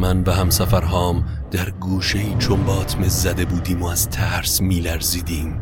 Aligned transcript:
من 0.00 0.22
به 0.22 0.34
همسفرهام 0.34 1.24
در 1.50 1.70
گوشه 1.70 2.34
چون 2.38 2.64
باطمه 2.64 3.08
زده 3.08 3.44
بودیم 3.44 3.82
و 3.82 3.86
از 3.86 4.10
ترس 4.10 4.60
میلرزیدیم. 4.60 5.60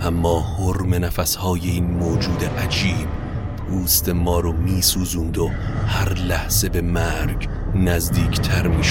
اما 0.00 0.40
حرم 0.40 0.94
نفسهای 0.94 1.60
این 1.70 1.84
موجود 1.84 2.44
عجیب 2.44 3.08
پوست 3.56 4.08
ما 4.08 4.40
رو 4.40 4.52
میسوزوند 4.52 5.38
و 5.38 5.50
هر 5.86 6.14
لحظه 6.14 6.68
به 6.68 6.80
مرگ 6.80 7.48
نزدیکتر 7.74 8.68
می 8.68 8.84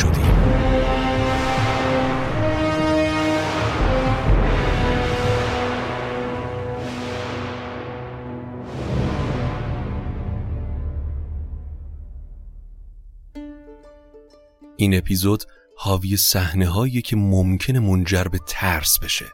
این 14.84 14.98
اپیزود 14.98 15.44
حاوی 15.78 16.18
صحنه 16.18 16.68
هایی 16.68 17.02
که 17.02 17.16
ممکنه 17.16 17.80
منجر 17.80 18.24
به 18.24 18.40
ترس 18.48 19.00
بشه. 19.00 19.26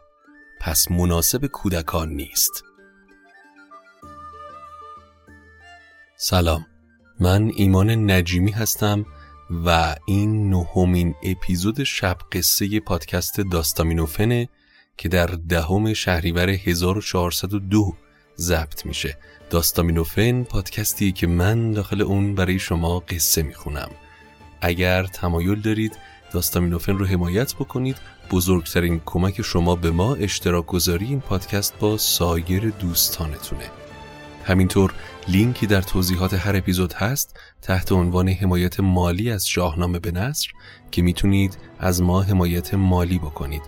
پس 0.62 0.92
مناسب 0.92 1.46
کودکان 1.46 2.10
نیست. 2.10 2.64
سلام. 6.18 6.66
من 7.20 7.52
ایمان 7.56 8.12
نجیمی 8.12 8.52
هستم 8.52 9.06
و 9.66 9.96
این 10.08 10.50
نهمین 10.50 11.16
اپیزود 11.24 11.84
شب 11.84 12.18
قصه 12.32 12.80
پادکست 12.80 13.42
داستامینوفنه 13.42 14.50
که 14.98 15.10
در 15.10 15.26
دهم 15.26 15.94
شهریور 15.94 16.50
1402 16.50 17.96
ضبط 18.38 18.86
میشه. 18.86 19.18
داستامینوفن 19.50 20.44
پادکستی 20.44 21.12
که 21.12 21.28
من 21.28 21.72
داخل 21.72 22.02
اون 22.02 22.36
برای 22.36 22.60
شما 22.60 23.00
قصه 23.00 23.44
می‌خونم. 23.44 23.90
اگر 24.62 25.04
تمایل 25.04 25.62
دارید 25.62 25.98
داستامینوفن 26.34 26.98
رو 26.98 27.06
حمایت 27.06 27.56
بکنید 27.56 27.98
بزرگترین 28.32 29.02
کمک 29.06 29.42
شما 29.42 29.76
به 29.76 29.92
ما 29.92 30.16
اشتراک 30.16 30.66
گذاری 30.66 31.06
این 31.06 31.22
پادکست 31.22 31.80
با 31.80 31.98
سایر 31.98 32.70
دوستانتونه. 32.70 33.66
همینطور 34.46 34.94
لینکی 35.28 35.68
در 35.68 35.82
توضیحات 35.82 36.34
هر 36.34 36.56
اپیزود 36.56 36.94
هست 36.94 37.40
تحت 37.62 37.92
عنوان 37.92 38.30
حمایت 38.30 38.80
مالی 38.80 39.32
از 39.32 39.48
شاهنامه 39.48 40.00
به 40.00 40.12
نصر 40.12 40.50
که 40.92 41.02
می‌تونید 41.02 41.58
از 41.80 42.02
ما 42.02 42.22
حمایت 42.22 42.74
مالی 42.74 43.20
بکنید. 43.20 43.62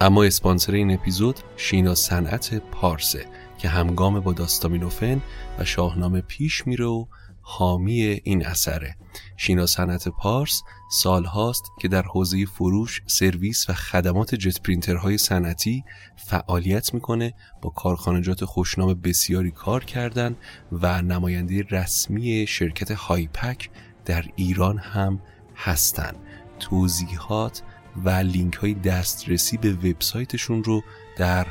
اما 0.00 0.24
اسپانسر 0.24 0.72
این 0.72 0.94
اپیزود 0.94 1.40
شینا 1.56 1.94
صنعت 1.94 2.54
پارسه 2.54 3.26
که 3.58 3.68
همگام 3.68 4.20
با 4.20 4.32
داستامینوفن 4.32 5.22
و 5.58 5.64
شاهنامه 5.64 6.20
پیش 6.20 6.66
میره 6.66 6.84
و 6.84 7.06
حامی 7.48 8.02
این 8.02 8.46
اثره. 8.46 8.96
شینا 9.36 9.66
صنعت 9.66 10.08
پارس 10.08 10.62
سال 10.90 11.24
هاست 11.24 11.64
که 11.80 11.88
در 11.88 12.02
حوزه 12.02 12.46
فروش، 12.46 13.02
سرویس 13.06 13.70
و 13.70 13.72
خدمات 13.72 14.34
جت 14.34 14.60
پرینترهای 14.60 15.18
صنعتی 15.18 15.84
فعالیت 16.16 16.94
می‌کنه 16.94 17.34
با 17.62 17.70
کارخانجات 17.70 18.44
خوشنام 18.44 18.94
بسیاری 18.94 19.50
کار 19.50 19.84
کردن 19.84 20.36
و 20.72 21.02
نماینده 21.02 21.62
رسمی 21.62 22.46
شرکت 22.46 22.90
هایپک 22.90 23.70
در 24.04 24.24
ایران 24.36 24.78
هم 24.78 25.20
هستن. 25.56 26.12
توضیحات 26.60 27.62
و 28.04 28.10
لینک 28.10 28.54
های 28.54 28.74
دسترسی 28.74 29.56
به 29.56 29.72
وبسایتشون 29.72 30.64
رو 30.64 30.82
در 31.16 31.46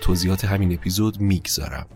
توضیحات 0.00 0.44
همین 0.44 0.72
اپیزود 0.72 1.20
می‌گذارم. 1.20 1.86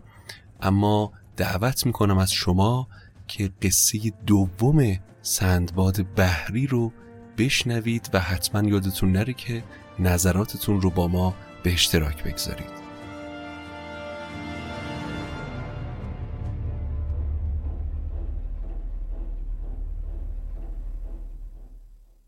اما 0.60 1.12
دعوت 1.36 1.86
می‌کنم 1.86 2.18
از 2.18 2.32
شما 2.32 2.88
که 3.28 3.50
قصه 3.62 3.98
دوم 4.26 4.98
سندباد 5.22 6.14
بحری 6.14 6.66
رو 6.66 6.92
بشنوید 7.38 8.10
و 8.12 8.20
حتما 8.20 8.68
یادتون 8.68 9.12
نره 9.12 9.32
که 9.32 9.64
نظراتتون 9.98 10.80
رو 10.80 10.90
با 10.90 11.08
ما 11.08 11.34
به 11.62 11.72
اشتراک 11.72 12.24
بگذارید. 12.24 12.84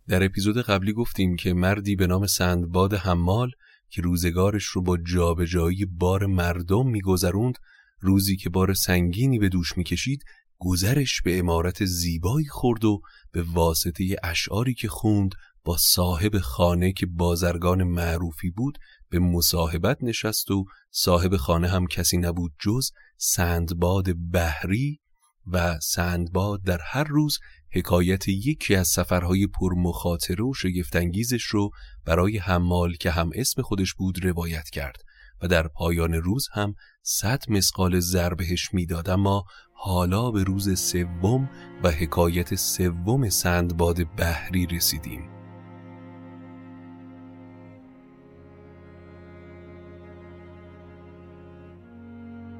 در 0.09 0.25
اپیزود 0.25 0.63
قبلی 0.63 0.93
گفتیم 0.93 1.37
که 1.37 1.55
مردی 1.55 1.97
به 1.97 2.07
نام 2.07 2.27
سندباد 2.27 2.95
حمال 2.95 3.51
که 3.89 4.03
روزگارش 4.03 4.65
رو 4.65 4.83
با 4.83 4.97
جابجایی 4.97 5.84
بار 5.84 6.27
مردم 6.27 6.89
میگذروند 6.89 7.59
روزی 8.01 8.37
که 8.37 8.51
بار 8.51 8.75
سنگینی 8.75 9.39
به 9.39 9.49
دوش 9.49 9.77
می‌کشید 9.77 10.25
گذرش 10.59 11.22
به 11.22 11.39
امارت 11.39 11.84
زیبایی 11.84 12.47
خورد 12.47 12.84
و 12.84 13.00
به 13.33 13.43
واسطه 13.43 14.17
اشعاری 14.22 14.75
که 14.75 14.89
خوند 14.89 15.34
با 15.65 15.77
صاحب 15.81 16.39
خانه 16.39 16.93
که 16.93 17.06
بازرگان 17.06 17.83
معروفی 17.83 18.50
بود 18.50 18.78
به 19.11 19.19
مصاحبت 19.19 19.99
نشست 20.03 20.50
و 20.50 20.65
صاحب 20.91 21.37
خانه 21.37 21.69
هم 21.69 21.86
کسی 21.86 22.16
نبود 22.16 22.53
جز 22.60 22.91
سندباد 23.16 24.07
بحری 24.33 25.01
و 25.47 25.78
سندباد 25.80 26.63
در 26.63 26.80
هر 26.83 27.04
روز 27.04 27.39
حکایت 27.71 28.28
یکی 28.28 28.75
از 28.75 28.89
سفرهای 28.89 29.47
پرمخاطره 29.47 30.45
و 30.45 30.54
شگفتانگیزش 30.54 31.42
رو 31.42 31.71
برای 32.04 32.39
حمال 32.39 32.95
که 32.95 33.10
هم 33.10 33.30
اسم 33.34 33.63
خودش 33.63 33.95
بود 33.95 34.25
روایت 34.25 34.71
کرد. 34.71 34.97
و 35.42 35.48
در 35.48 35.68
پایان 35.68 36.15
روز 36.15 36.48
هم 36.53 36.74
صد 37.03 37.44
مسقال 37.48 38.00
زر 38.00 38.34
بهش 38.34 38.74
می‌داد 38.74 39.10
اما 39.10 39.44
حالا 39.72 40.30
به 40.30 40.44
روز 40.44 40.78
سوم 40.80 41.50
و 41.83 41.91
حکایت 41.91 42.54
سوم 42.54 43.28
سندباد 43.28 44.16
بحری 44.16 44.66
رسیدیم. 44.66 45.36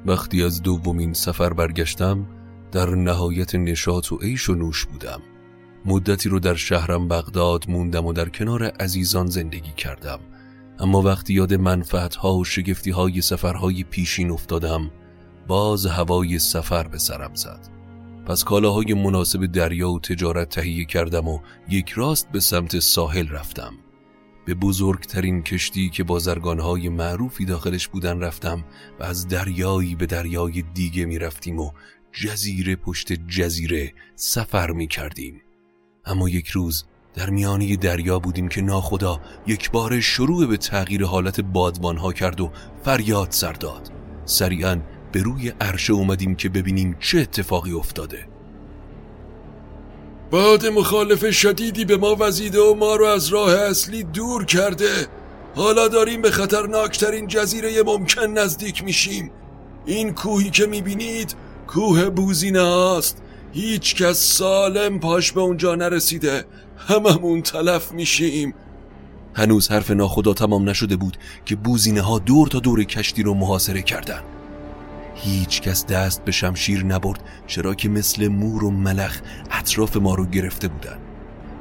وقتی 0.07 0.43
از 0.43 0.63
دومین 0.63 1.13
سفر 1.13 1.53
برگشتم 1.53 2.27
در 2.73 2.91
نهایت 2.91 3.55
نشاط 3.55 4.13
و 4.13 4.17
عیش 4.17 4.51
و 4.51 4.55
نوش 4.55 4.87
بودم. 4.87 5.23
مدتی 5.85 6.29
رو 6.29 6.41
در 6.41 6.55
شهرم 6.55 7.09
بغداد 7.09 7.71
موندم 7.71 8.07
و 8.07 8.13
در 8.13 8.29
کنار 8.29 8.65
عزیزان 8.65 9.27
زندگی 9.27 9.73
کردم. 9.73 10.21
اما 10.79 11.03
وقتی 11.03 11.35
یاد 11.35 11.55
منفعتها 11.55 12.35
و 12.35 12.45
شگفتی 12.45 13.23
سفرهای 13.23 13.85
پیشین 13.85 14.31
افتادم 14.31 14.91
باز 15.47 15.87
هوای 15.87 16.39
سفر 16.39 16.89
به 16.89 16.99
سرم 16.99 17.35
زد. 17.35 17.69
پس 18.27 18.45
کالاهای 18.45 18.95
مناسب 18.95 19.47
دریا 19.47 19.91
و 19.91 20.01
تجارت 20.01 20.49
تهیه 20.49 20.85
کردم 20.85 21.29
و 21.29 21.39
یک 21.69 21.91
راست 21.91 22.29
به 22.33 22.41
سمت 22.41 22.79
ساحل 22.79 23.29
رفتم. 23.29 23.73
به 24.47 24.55
بزرگترین 24.55 25.43
کشتی 25.43 25.91
که 25.91 26.05
بازرگانهای 26.05 26.89
معروفی 26.89 27.45
داخلش 27.45 27.89
بودن 27.89 28.21
رفتم 28.21 28.65
و 29.01 29.05
از 29.05 29.29
دریایی 29.29 29.95
به 29.95 30.07
دریای 30.07 30.63
دیگه 30.63 31.05
می 31.05 31.19
رفتیم 31.19 31.61
و 31.61 31.71
جزیره 32.13 32.77
پشت 32.77 33.13
جزیره 33.13 33.95
سفر 34.15 34.71
می 34.71 34.87
کردیم 34.87 35.43
اما 36.05 36.29
یک 36.29 36.49
روز 36.49 36.85
در 37.17 37.31
میانه 37.31 37.77
دریا 37.77 38.19
بودیم 38.19 38.49
که 38.49 38.63
ناخدا 38.63 39.21
یک 39.47 39.71
بار 39.71 40.01
شروع 40.01 40.47
به 40.47 40.57
تغییر 40.57 41.05
حالت 41.05 41.41
بادبان 41.41 41.97
ها 41.97 42.13
کرد 42.13 42.41
و 42.41 42.51
فریاد 42.85 43.29
سر 43.31 43.53
داد. 43.53 43.91
سریعا 44.25 44.81
به 45.13 45.23
روی 45.23 45.53
عرشه 45.61 45.93
اومدیم 45.93 46.35
که 46.35 46.49
ببینیم 46.49 46.97
چه 47.01 47.19
اتفاقی 47.19 47.73
افتاده. 47.73 48.29
باد 50.31 50.67
مخالف 50.67 51.31
شدیدی 51.31 51.85
به 51.85 51.97
ما 51.97 52.17
وزیده 52.21 52.61
و 52.61 52.75
ما 52.75 52.97
رو 52.97 53.05
از 53.05 53.29
راه 53.29 53.53
اصلی 53.53 54.03
دور 54.03 54.45
کرده. 54.45 55.07
حالا 55.55 55.89
داریم 55.89 56.23
به 56.23 56.31
خطرناکترین 56.31 57.27
جزیره 57.27 57.83
ممکن 57.83 58.27
نزدیک 58.27 58.85
میشیم. 58.85 59.31
این 59.87 60.15
کوهی 60.15 60.51
که 60.51 60.67
می‌بینید 60.67 61.35
کوه 61.67 62.11
بوزینه 62.11 62.61
هاست. 62.61 63.23
هیچ 63.57 63.95
کس 63.95 64.17
سالم 64.17 64.99
پاش 64.99 65.33
به 65.33 65.41
اونجا 65.41 65.75
نرسیده. 65.75 66.45
هممون 66.77 67.43
تلف 67.43 67.93
میشیم. 67.93 68.55
هنوز 69.35 69.69
حرف 69.69 69.91
ناخدا 69.91 70.35
تمام 70.35 70.69
نشده 70.69 70.97
بود 70.97 71.17
که 71.45 71.57
بوزینه 71.57 72.01
ها 72.01 72.19
دور 72.19 72.49
تا 72.49 72.59
دور 72.59 72.85
کشتی 72.85 73.23
رو 73.23 73.35
محاصره 73.35 73.83
کردن. 73.83 74.23
هیچ 75.15 75.61
کس 75.61 75.87
دست 75.87 76.25
به 76.25 76.33
شمشیر 76.33 76.85
نبرد 76.85 77.21
چرا 77.47 77.75
که 77.75 77.89
مثل 77.89 78.29
مور 78.29 78.65
و 78.65 78.71
ملخ 78.71 79.21
اطراف 79.51 79.97
ما 79.97 80.15
رو 80.15 80.27
گرفته 80.27 80.69
بودن. 80.69 80.99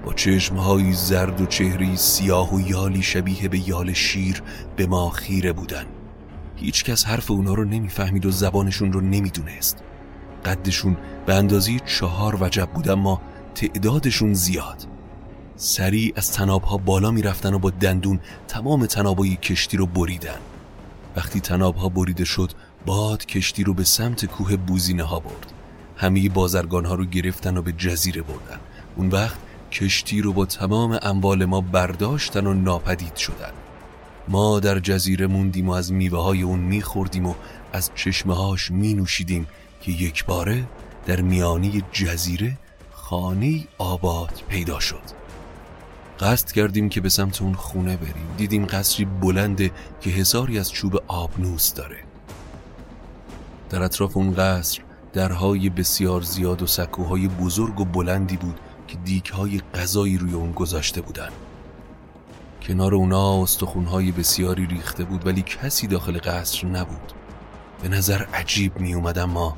با 0.06 0.14
چشمهایی 0.14 0.94
زرد 0.94 1.42
و 1.42 1.46
چهری 1.46 1.98
سیاه 1.98 2.56
و 2.56 2.70
یالی 2.70 3.04
شبیه 3.04 3.48
به 3.48 3.70
یال 3.70 3.94
شیر 3.94 4.42
به 4.76 4.86
ما 4.86 5.10
خیره 5.10 5.54
بودن. 5.54 5.86
هیچ 6.56 6.84
کس 6.84 7.06
حرف 7.06 7.32
اونا 7.32 7.54
رو 7.54 7.66
نمی‌فهمید 7.66 8.26
و 8.26 8.32
زبانشون 8.32 8.94
رو 8.94 9.02
نمی‌دونست. 9.02 9.78
قدشون 10.46 10.98
به 11.26 11.34
اندازی 11.34 11.80
چهار 11.86 12.44
وجب 12.44 12.70
بود 12.70 12.90
اما 12.90 13.22
تعدادشون 13.56 14.34
زیاد. 14.34 14.88
سریع 15.56 16.14
از 16.16 16.32
تنابها 16.32 16.78
بالا 16.78 17.12
می‌رفتن 17.12 17.54
و 17.54 17.60
با 17.60 17.70
دندون 17.70 18.20
تمام 18.48 18.86
تنابای 18.86 19.36
کشتی 19.36 19.78
رو 19.78 19.86
بریدن. 19.86 20.40
وقتی 21.16 21.40
تنابها 21.40 21.90
بریده 21.90 22.26
شد 22.26 22.52
باد 22.86 23.26
کشتی 23.26 23.64
رو 23.64 23.74
به 23.74 23.84
سمت 23.84 24.26
کوه 24.26 24.56
بوزینه 24.56 25.04
ها 25.04 25.20
برد. 25.20 25.54
همه 25.98 26.30
بازرگان 26.30 26.86
ها 26.86 26.96
رو 26.96 27.06
گرفتن 27.06 27.58
و 27.58 27.62
به 27.62 27.72
جزیره 27.72 28.22
بردن. 28.22 28.60
اون 28.96 29.10
وقت 29.10 29.38
کشتی 29.72 30.22
رو 30.22 30.34
با 30.34 30.46
تمام 30.46 31.00
اموال 31.02 31.46
ما 31.46 31.62
برداشتن 31.62 32.48
و 32.48 32.54
ناپدید 32.54 33.16
شدن. 33.16 33.52
ما 34.28 34.60
در 34.60 34.80
جزیره 34.80 35.28
موندیم 35.28 35.70
و 35.70 35.72
از 35.72 35.94
میوه 35.94 36.24
های 36.24 36.42
اون 36.42 36.60
میخوردیم 36.60 37.26
و 37.26 37.34
از 37.74 37.92
چشمه 37.96 38.36
هاش 38.36 38.72
می 38.72 38.94
نوشیدیم 38.94 39.48
که 39.82 39.92
یک 39.92 40.26
باره 40.26 40.64
در 41.06 41.22
میانی 41.22 41.84
جزیره 41.92 42.58
خانه 42.92 43.68
آباد 43.78 44.44
پیدا 44.48 44.80
شد. 44.80 45.02
قصد 46.20 46.52
کردیم 46.52 46.90
که 46.90 47.02
به 47.02 47.10
سمت 47.10 47.42
اون 47.42 47.54
خونه 47.54 47.98
بریم. 47.98 48.28
دیدیم 48.38 48.66
قصری 48.66 49.06
بلنده 49.06 49.72
که 50.02 50.10
هزاری 50.10 50.60
از 50.60 50.72
چوب 50.72 51.04
آبنوس 51.08 51.74
داره. 51.74 51.98
در 53.70 53.84
اطراف 53.84 54.18
اون 54.18 54.34
قصر 54.34 54.82
درهای 55.14 55.70
بسیار 55.70 56.22
زیاد 56.22 56.62
و 56.62 56.68
سکوهای 56.68 57.28
بزرگ 57.28 57.80
و 57.80 57.86
بلندی 57.86 58.38
بود 58.38 58.60
که 58.88 58.98
دیکهای 58.98 59.62
غذایی 59.76 60.18
روی 60.18 60.34
اون 60.34 60.52
گذاشته 60.52 61.02
بودن. 61.02 61.30
کنار 62.62 62.96
اونا 62.96 63.44
استخونهای 63.44 64.12
بسیاری 64.12 64.66
ریخته 64.66 65.04
بود 65.04 65.26
ولی 65.26 65.42
کسی 65.42 65.88
داخل 65.88 66.20
قصر 66.20 66.68
نبود. 66.68 67.14
به 67.82 67.90
نظر 67.90 68.26
عجیب 68.34 68.80
می 68.80 68.94
اومد 68.94 69.18
اما 69.18 69.58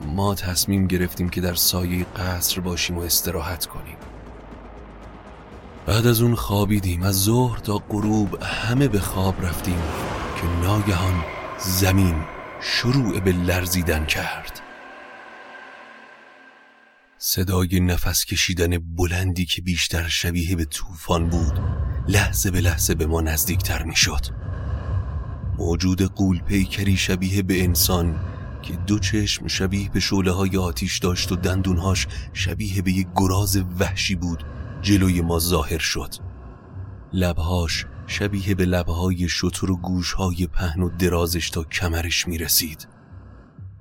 ما 0.00 0.34
تصمیم 0.34 0.86
گرفتیم 0.86 1.28
که 1.28 1.40
در 1.40 1.54
سایه 1.54 2.04
قصر 2.04 2.60
باشیم 2.60 2.98
و 2.98 3.00
استراحت 3.00 3.66
کنیم. 3.66 3.96
بعد 5.86 6.06
از 6.06 6.20
اون 6.20 6.34
خوابیدیم. 6.34 7.02
از 7.02 7.22
ظهر 7.22 7.58
تا 7.58 7.78
غروب 7.78 8.42
همه 8.42 8.88
به 8.88 9.00
خواب 9.00 9.44
رفتیم 9.44 9.82
که 10.36 10.46
ناگهان 10.62 11.24
زمین 11.58 12.14
شروع 12.60 13.20
به 13.20 13.32
لرزیدن 13.32 14.04
کرد. 14.04 14.60
صدای 17.20 17.80
نفس 17.80 18.24
کشیدن 18.24 18.78
بلندی 18.78 19.44
که 19.44 19.62
بیشتر 19.62 20.08
شبیه 20.08 20.56
به 20.56 20.64
طوفان 20.64 21.28
بود 21.28 21.60
لحظه 22.08 22.50
به 22.50 22.60
لحظه 22.60 22.94
به 22.94 23.06
ما 23.06 23.20
نزدیکتر 23.20 23.82
می 23.82 23.96
شد 23.96 24.26
موجود 25.58 26.02
قول 26.02 26.40
پیکری 26.40 26.96
شبیه 26.96 27.42
به 27.42 27.64
انسان 27.64 28.20
که 28.68 28.76
دو 28.76 28.98
چشم 28.98 29.46
شبیه 29.46 29.90
به 29.90 30.00
شعله 30.00 30.32
های 30.32 30.56
آتیش 30.56 30.98
داشت 30.98 31.32
و 31.32 31.36
دندونهاش 31.36 32.06
شبیه 32.32 32.82
به 32.82 32.92
یک 32.92 33.06
گراز 33.16 33.62
وحشی 33.80 34.14
بود 34.14 34.44
جلوی 34.82 35.20
ما 35.20 35.38
ظاهر 35.38 35.78
شد. 35.78 36.14
لبهاش 37.12 37.86
شبیه 38.06 38.54
به 38.54 38.64
لبهای 38.64 39.28
شطور 39.28 39.70
و 39.70 39.76
گوشهای 39.76 40.46
پهن 40.46 40.82
و 40.82 40.90
درازش 40.98 41.50
تا 41.50 41.64
کمرش 41.64 42.28
می 42.28 42.38
رسید 42.38 42.88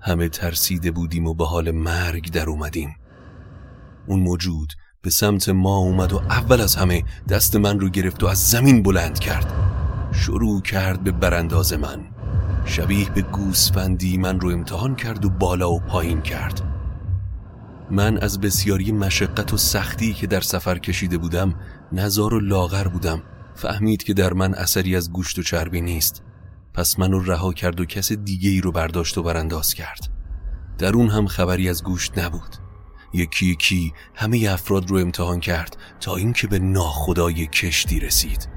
همه 0.01 0.30
ترسیده 0.30 0.92
بودیم 0.92 1.28
و 1.28 1.34
به 1.34 1.45
حال 1.45 1.72
مرگ 1.72 2.31
در 2.31 2.50
اومدیم. 2.50 2.95
اون 4.07 4.19
موجود 4.19 4.74
به 5.01 5.10
سمت 5.10 5.50
ما 5.50 5.78
اومد 5.78 6.13
و 6.13 6.18
اول 6.18 6.62
از 6.62 6.75
همه 6.75 7.04
دست 7.30 7.56
من 7.56 7.80
رو 7.80 7.89
گرفت 7.89 8.24
و 8.24 8.28
از 8.28 8.50
زمین 8.50 8.84
بلند 8.84 9.19
کرد. 9.19 9.54
شروع 10.12 10.62
کرد 10.62 11.04
به 11.04 11.12
برانداز 11.12 11.74
من. 11.74 12.17
شبیه 12.68 13.10
به 13.10 13.22
گوسفندی 13.22 14.18
من 14.18 14.40
رو 14.40 14.50
امتحان 14.50 14.96
کرد 14.96 15.25
و 15.25 15.30
بالا 15.30 15.72
و 15.72 15.80
پایین 15.80 16.22
کرد. 16.22 16.62
من 17.92 18.18
از 18.18 18.42
بسیاری 18.42 18.92
مشقت 18.92 19.54
و 19.54 19.58
سختی 19.58 20.14
که 20.14 20.28
در 20.28 20.42
سفر 20.42 20.78
کشیده 20.78 21.18
بودم 21.18 21.56
نزار 21.92 22.34
و 22.34 22.40
لاغر 22.40 22.88
بودم. 22.88 23.24
فهمید 23.56 24.04
که 24.04 24.14
در 24.14 24.34
من 24.34 24.54
اثری 24.54 24.96
از 24.96 25.12
گوشت 25.12 25.40
و 25.40 25.44
چربی 25.44 25.81
نیست. 25.81 26.24
پس 26.74 27.00
منو 27.00 27.19
رها 27.19 27.54
کرد 27.54 27.80
و 27.80 27.86
کس 27.86 28.12
دیگه 28.12 28.50
ای 28.50 28.62
رو 28.62 28.72
برداشت 28.72 29.18
و 29.18 29.24
برانداز 29.24 29.74
کرد. 29.74 30.10
در 30.77 30.94
اون 30.94 31.10
هم 31.10 31.27
خبری 31.27 31.70
از 31.70 31.84
گوشت 31.84 32.18
نبود. 32.20 32.56
یکی 33.13 33.46
یکی 33.46 33.94
همه 34.15 34.50
افراد 34.50 34.89
رو 34.89 34.98
امتحان 34.98 35.39
کرد 35.39 35.77
تا 36.00 36.15
اینکه 36.15 36.48
به 36.48 36.60
ناخدای 36.60 37.48
کشتی 37.48 38.00
رسید. 38.00 38.57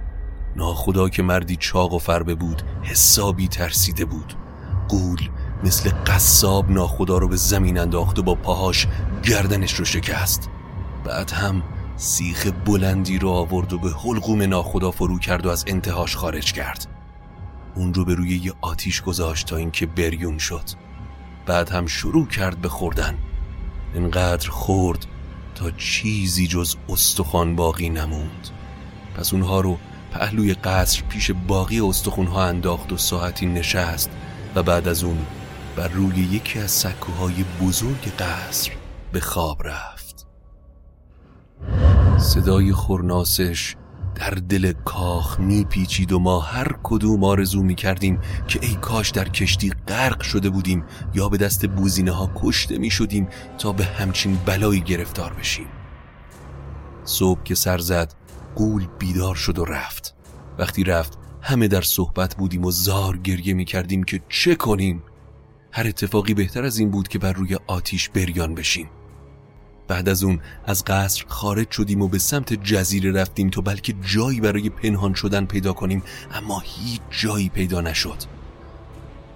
ناخدا 0.57 1.09
که 1.09 1.23
مردی 1.23 1.57
چاق 1.57 1.95
و 1.95 1.99
فربه 1.99 2.35
بود 2.35 2.63
حسابی 2.83 3.49
ترسیده 3.49 4.05
بود. 4.05 4.35
قول 4.89 5.29
مثل 5.65 5.91
قصاب 6.07 6.71
ناخدا 6.71 7.19
رو 7.19 7.29
به 7.29 7.37
زمین 7.37 7.79
انداخت 7.79 8.19
و 8.19 8.23
با 8.23 8.35
پاهاش 8.35 8.87
گردنش 9.23 9.75
رو 9.75 9.85
شکست. 9.85 10.49
بعد 11.05 11.31
هم 11.31 11.63
سیخ 11.97 12.47
بلندی 12.67 13.19
رو 13.19 13.29
آورد 13.29 13.73
و 13.73 13.79
به 13.79 13.91
حلقوم 13.91 14.43
ناخدا 14.43 14.91
فرو 14.91 15.19
کرد 15.19 15.47
و 15.47 15.49
از 15.49 15.65
انتهاش 15.67 16.17
خارج 16.17 16.53
کرد. 16.53 16.87
اون 17.75 17.95
رو 17.95 18.05
به 18.05 18.15
روی 18.15 18.37
یه 18.37 18.53
آتیش 18.61 19.03
گذاشت 19.03 19.47
تا 19.47 19.57
اینکه 19.57 19.87
بریون 19.87 20.39
شد. 20.39 20.65
بعد 21.47 21.69
هم 21.71 21.87
شروع 21.87 22.27
کرد 22.27 22.61
به 22.61 22.69
خوردن. 22.69 23.19
انقدر 23.95 24.51
خورد 24.51 25.07
تا 25.55 25.71
چیزی 25.71 26.47
جز 26.47 26.77
استخوان 26.89 27.57
باقی 27.57 27.89
نموند. 27.89 28.49
پس 29.17 29.33
اونها 29.35 29.61
رو 29.61 29.79
پهلوی 30.11 30.55
قصر 30.55 31.03
پیش 31.09 31.31
باقی 31.31 31.81
استخونها 31.81 32.45
انداخت 32.45 32.93
و 32.93 32.97
ساعتی 32.97 33.47
نشست 33.47 34.11
و 34.55 34.63
بعد 34.63 34.89
از 34.89 35.05
اون 35.05 35.19
بر 35.77 35.89
روی 35.89 36.19
یکی 36.19 36.59
از 36.59 36.71
سکوهای 36.71 37.45
بزرگ 37.63 38.13
قصر 38.19 38.73
به 39.13 39.21
خواب 39.21 39.63
رفت. 39.65 40.27
صدای 42.19 42.73
خورناسش 42.73 43.77
در 44.15 44.31
دل 44.31 44.73
کاخ 44.73 45.41
میپیچید 45.41 46.13
و 46.13 46.19
ما 46.19 46.41
هر 46.41 46.77
کدوم 46.83 47.25
آرزو 47.25 47.63
می‌کردیم 47.63 48.21
که 48.49 48.59
ای 48.63 48.75
کاش 48.75 49.11
در 49.11 49.29
کشتی 49.29 49.73
غرق 49.89 50.23
شده 50.23 50.51
بودیم 50.51 50.85
یا 51.15 51.29
به 51.29 51.37
دست 51.37 51.67
بوزینه 51.67 52.13
ها 52.13 52.31
کشته 52.37 52.79
می‌شدیم 52.79 53.29
تا 53.59 53.73
به 53.73 53.85
همچین 53.85 54.39
بلایی 54.47 54.81
گرفتار 54.81 55.33
بشیم. 55.33 55.67
صبح 57.05 57.43
که 57.43 57.55
سر 57.55 57.79
زد 57.79 58.15
قول 58.57 58.87
بیدار 58.99 59.35
شد 59.35 59.59
و 59.59 59.65
رفت. 59.65 60.15
وقتی 60.59 60.85
رفت 60.85 61.19
همه 61.43 61.69
در 61.69 61.83
صحبت 61.83 62.37
بودیم 62.37 62.65
و 62.65 62.71
زار 62.71 63.17
گریه 63.17 63.55
می‌کردیم 63.55 64.05
که 64.05 64.21
چه 64.29 64.55
کنیم؟ 64.55 65.03
هر 65.73 65.87
اتفاقی 65.87 66.35
بهتر 66.35 66.65
از 66.65 66.79
این 66.79 66.91
بود 66.91 67.09
که 67.09 67.19
بر 67.19 67.33
روی 67.33 67.59
آتیش 67.67 68.09
بریان 68.09 68.55
بشیم. 68.55 68.91
بعد 69.89 70.09
از 70.09 70.25
اون 70.25 70.41
از 70.65 70.85
قصر 70.85 71.25
خارج 71.29 71.71
شدیم 71.71 72.03
و 72.03 72.09
به 72.09 72.19
سمت 72.19 72.53
جزیره 72.53 73.13
رفتیم 73.13 73.51
تا 73.51 73.61
بلکه 73.61 73.95
جایی 74.01 74.41
برای 74.41 74.71
پنهان 74.71 75.15
شدن 75.15 75.45
پیدا 75.45 75.73
کنیم 75.73 76.03
اما 76.33 76.63
هیچ 76.65 77.01
جایی 77.11 77.49
پیدا 77.49 77.81
نشد. 77.81 78.19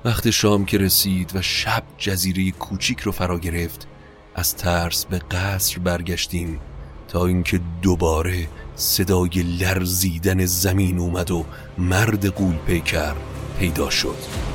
وقت 0.04 0.30
شام 0.30 0.64
که 0.64 0.78
رسید 0.78 1.36
و 1.36 1.42
شب 1.42 1.82
جزیره 1.98 2.50
کوچیک 2.50 3.00
رو 3.00 3.12
فرا 3.12 3.38
گرفت 3.38 3.86
از 4.34 4.56
ترس 4.56 5.04
به 5.04 5.18
قصر 5.18 5.78
برگشتیم 5.78 6.60
تا 7.08 7.26
اینکه 7.26 7.60
دوباره 7.82 8.48
صدای 8.76 9.42
لرزیدن 9.60 10.46
زمین 10.46 10.98
اومد 10.98 11.30
و 11.30 11.44
مرد 11.78 12.26
قول 12.26 12.56
پیکر 12.66 13.14
پیدا 13.58 13.90
شد. 13.90 14.53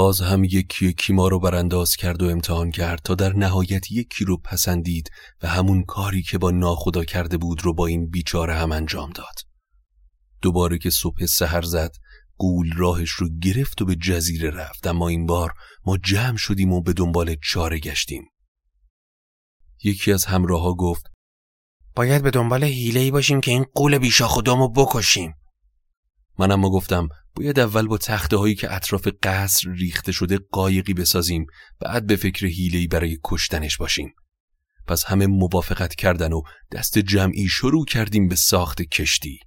باز 0.00 0.20
هم 0.20 0.44
یکی 0.44 0.86
یکی 0.86 1.12
ما 1.12 1.28
رو 1.28 1.40
برانداز 1.40 1.96
کرد 1.96 2.22
و 2.22 2.26
امتحان 2.26 2.70
کرد 2.70 3.00
تا 3.04 3.14
در 3.14 3.32
نهایت 3.32 3.92
یکی 3.92 4.24
رو 4.24 4.36
پسندید 4.36 5.10
و 5.42 5.48
همون 5.48 5.84
کاری 5.84 6.22
که 6.22 6.38
با 6.38 6.50
ناخدا 6.50 7.04
کرده 7.04 7.38
بود 7.38 7.64
رو 7.64 7.74
با 7.74 7.86
این 7.86 8.10
بیچاره 8.10 8.54
هم 8.54 8.72
انجام 8.72 9.10
داد. 9.10 9.34
دوباره 10.42 10.78
که 10.78 10.90
صبح 10.90 11.26
سحر 11.26 11.62
زد 11.62 11.90
قول 12.38 12.72
راهش 12.76 13.10
رو 13.10 13.28
گرفت 13.42 13.82
و 13.82 13.84
به 13.84 13.96
جزیره 13.96 14.50
رفت 14.50 14.86
اما 14.86 15.08
این 15.08 15.26
بار 15.26 15.52
ما 15.86 15.96
جمع 15.96 16.36
شدیم 16.36 16.72
و 16.72 16.82
به 16.82 16.92
دنبال 16.92 17.36
چاره 17.42 17.78
گشتیم. 17.78 18.24
یکی 19.84 20.12
از 20.12 20.24
همراه 20.24 20.62
ها 20.62 20.74
گفت 20.74 21.06
باید 21.96 22.22
به 22.22 22.30
دنبال 22.30 22.64
حیله‌ای 22.64 23.10
باشیم 23.10 23.40
که 23.40 23.50
این 23.50 23.66
قول 23.74 23.98
بیشا 23.98 24.28
خودمو 24.28 24.68
بکشیم. 24.68 25.34
من 26.38 26.50
اما 26.50 26.70
گفتم 26.70 27.08
باید 27.34 27.60
اول 27.60 27.86
با 27.86 27.98
تخته 27.98 28.36
هایی 28.36 28.54
که 28.54 28.74
اطراف 28.74 29.08
قصر 29.22 29.70
ریخته 29.70 30.12
شده 30.12 30.38
قایقی 30.52 30.94
بسازیم 30.94 31.46
بعد 31.80 32.06
به 32.06 32.16
فکر 32.16 32.46
حیله‌ای 32.46 32.86
برای 32.86 33.18
کشتنش 33.24 33.76
باشیم. 33.76 34.14
پس 34.86 35.04
همه 35.04 35.26
موافقت 35.26 35.94
کردن 35.94 36.32
و 36.32 36.42
دست 36.72 36.98
جمعی 36.98 37.48
شروع 37.48 37.84
کردیم 37.84 38.28
به 38.28 38.36
ساخت 38.36 38.82
کشتی. 38.82 39.38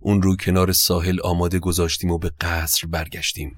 اون 0.00 0.22
رو 0.22 0.36
کنار 0.36 0.72
ساحل 0.72 1.20
آماده 1.24 1.58
گذاشتیم 1.58 2.10
و 2.10 2.18
به 2.18 2.32
قصر 2.40 2.86
برگشتیم. 2.86 3.56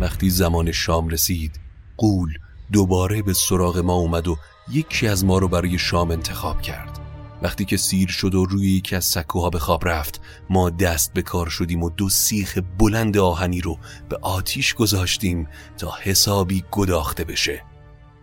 وقتی 0.00 0.30
زمان 0.30 0.72
شام 0.72 1.08
رسید 1.08 1.60
قول 1.96 2.32
دوباره 2.72 3.22
به 3.22 3.32
سراغ 3.32 3.78
ما 3.78 3.94
اومد 3.94 4.28
و 4.28 4.36
یکی 4.70 5.08
از 5.08 5.24
ما 5.24 5.38
رو 5.38 5.48
برای 5.48 5.78
شام 5.78 6.10
انتخاب 6.10 6.62
کرد. 6.62 7.03
وقتی 7.44 7.64
که 7.64 7.76
سیر 7.76 8.08
شد 8.08 8.34
و 8.34 8.44
روی 8.44 8.70
یکی 8.70 8.96
از 8.96 9.04
سکوها 9.04 9.50
به 9.50 9.58
خواب 9.58 9.88
رفت 9.88 10.20
ما 10.50 10.70
دست 10.70 11.12
به 11.12 11.22
کار 11.22 11.48
شدیم 11.48 11.82
و 11.82 11.90
دو 11.90 12.08
سیخ 12.08 12.58
بلند 12.78 13.16
آهنی 13.16 13.60
رو 13.60 13.78
به 14.08 14.18
آتیش 14.22 14.74
گذاشتیم 14.74 15.48
تا 15.78 15.92
حسابی 16.02 16.64
گداخته 16.70 17.24
بشه. 17.24 17.62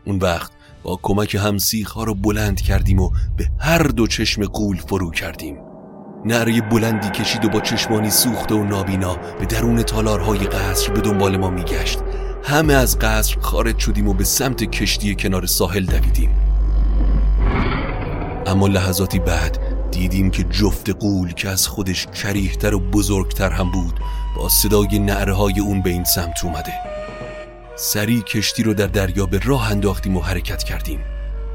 اون 0.05 0.17
وقت 0.17 0.51
با 0.83 0.99
کمک 1.03 1.35
هم 1.35 1.57
سیخ 1.57 1.91
ها 1.91 2.03
رو 2.03 2.15
بلند 2.15 2.61
کردیم 2.61 2.99
و 2.99 3.11
به 3.37 3.51
هر 3.59 3.83
دو 3.83 4.07
چشم 4.07 4.45
قول 4.45 4.77
فرو 4.77 5.11
کردیم. 5.11 5.57
نره 6.25 6.61
بلندی 6.61 7.09
کشید 7.09 7.45
و 7.45 7.49
با 7.49 7.59
چشمانی 7.59 8.09
سوخته 8.09 8.55
و 8.55 8.63
نابینا 8.63 9.15
به 9.15 9.45
درون 9.45 9.83
تالارهای 9.83 10.39
قصر 10.39 10.93
به 10.93 11.01
دنبال 11.01 11.37
ما 11.37 11.49
میگشت. 11.49 11.99
همه 12.43 12.73
از 12.73 12.99
قصر 12.99 13.39
خارج 13.39 13.77
شدیم 13.77 14.07
و 14.07 14.13
به 14.13 14.23
سمت 14.23 14.63
کشتی 14.63 15.15
کنار 15.15 15.45
ساحل 15.45 15.85
دویدیم. 15.85 16.50
اما 18.51 18.67
لحظاتی 18.67 19.19
بعد 19.19 19.59
دیدیم 19.91 20.31
که 20.31 20.43
جفت 20.43 20.89
قول 20.89 21.33
که 21.33 21.49
از 21.49 21.67
خودش 21.67 22.07
کریهتر 22.07 22.75
و 22.75 22.79
بزرگتر 22.79 23.49
هم 23.49 23.71
بود 23.71 23.99
با 24.37 24.49
صدای 24.49 24.99
نعره 24.99 25.33
های 25.33 25.59
اون 25.59 25.81
به 25.81 25.89
این 25.89 26.03
سمت 26.03 26.45
اومده. 26.45 26.73
سریع 27.75 28.21
کشتی 28.21 28.63
رو 28.63 28.73
در 28.73 28.87
دریا 28.87 29.25
به 29.25 29.39
راه 29.43 29.71
انداختیم 29.71 30.17
و 30.17 30.21
حرکت 30.21 30.63
کردیم. 30.63 30.99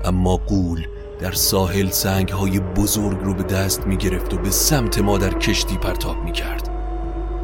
اما 0.05 0.37
قول 0.37 0.87
در 1.21 1.33
ساحل 1.33 1.91
سنگ 1.91 2.29
های 2.29 2.61
بزرگ 2.61 3.19
رو 3.23 3.35
به 3.35 3.43
دست 3.43 3.87
می 3.87 3.97
گرفت 3.97 4.35
و 4.35 4.39
به 4.39 4.51
سمت 4.51 4.99
ما 4.99 5.19
در 5.19 5.39
کشتی 5.39 5.77
پرتاب 5.77 6.25
می 6.25 6.33
کرد 6.33 6.69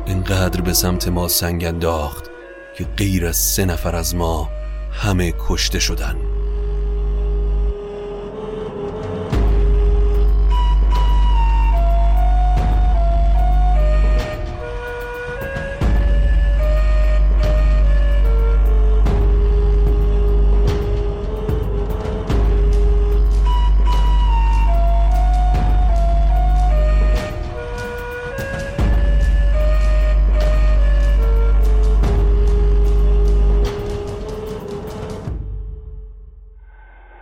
اینقدر 0.07 0.61
به 0.61 0.73
سمت 0.73 1.09
ما 1.09 1.29
سنگ 1.29 1.65
انداخت 1.65 2.31
که 2.79 2.85
غیر 2.85 3.27
از 3.27 3.37
سه 3.37 3.65
نفر 3.65 3.97
از 3.97 4.15
ما 4.15 4.49
همه 4.93 5.35
کشته 5.49 5.79
شدند. 5.79 6.42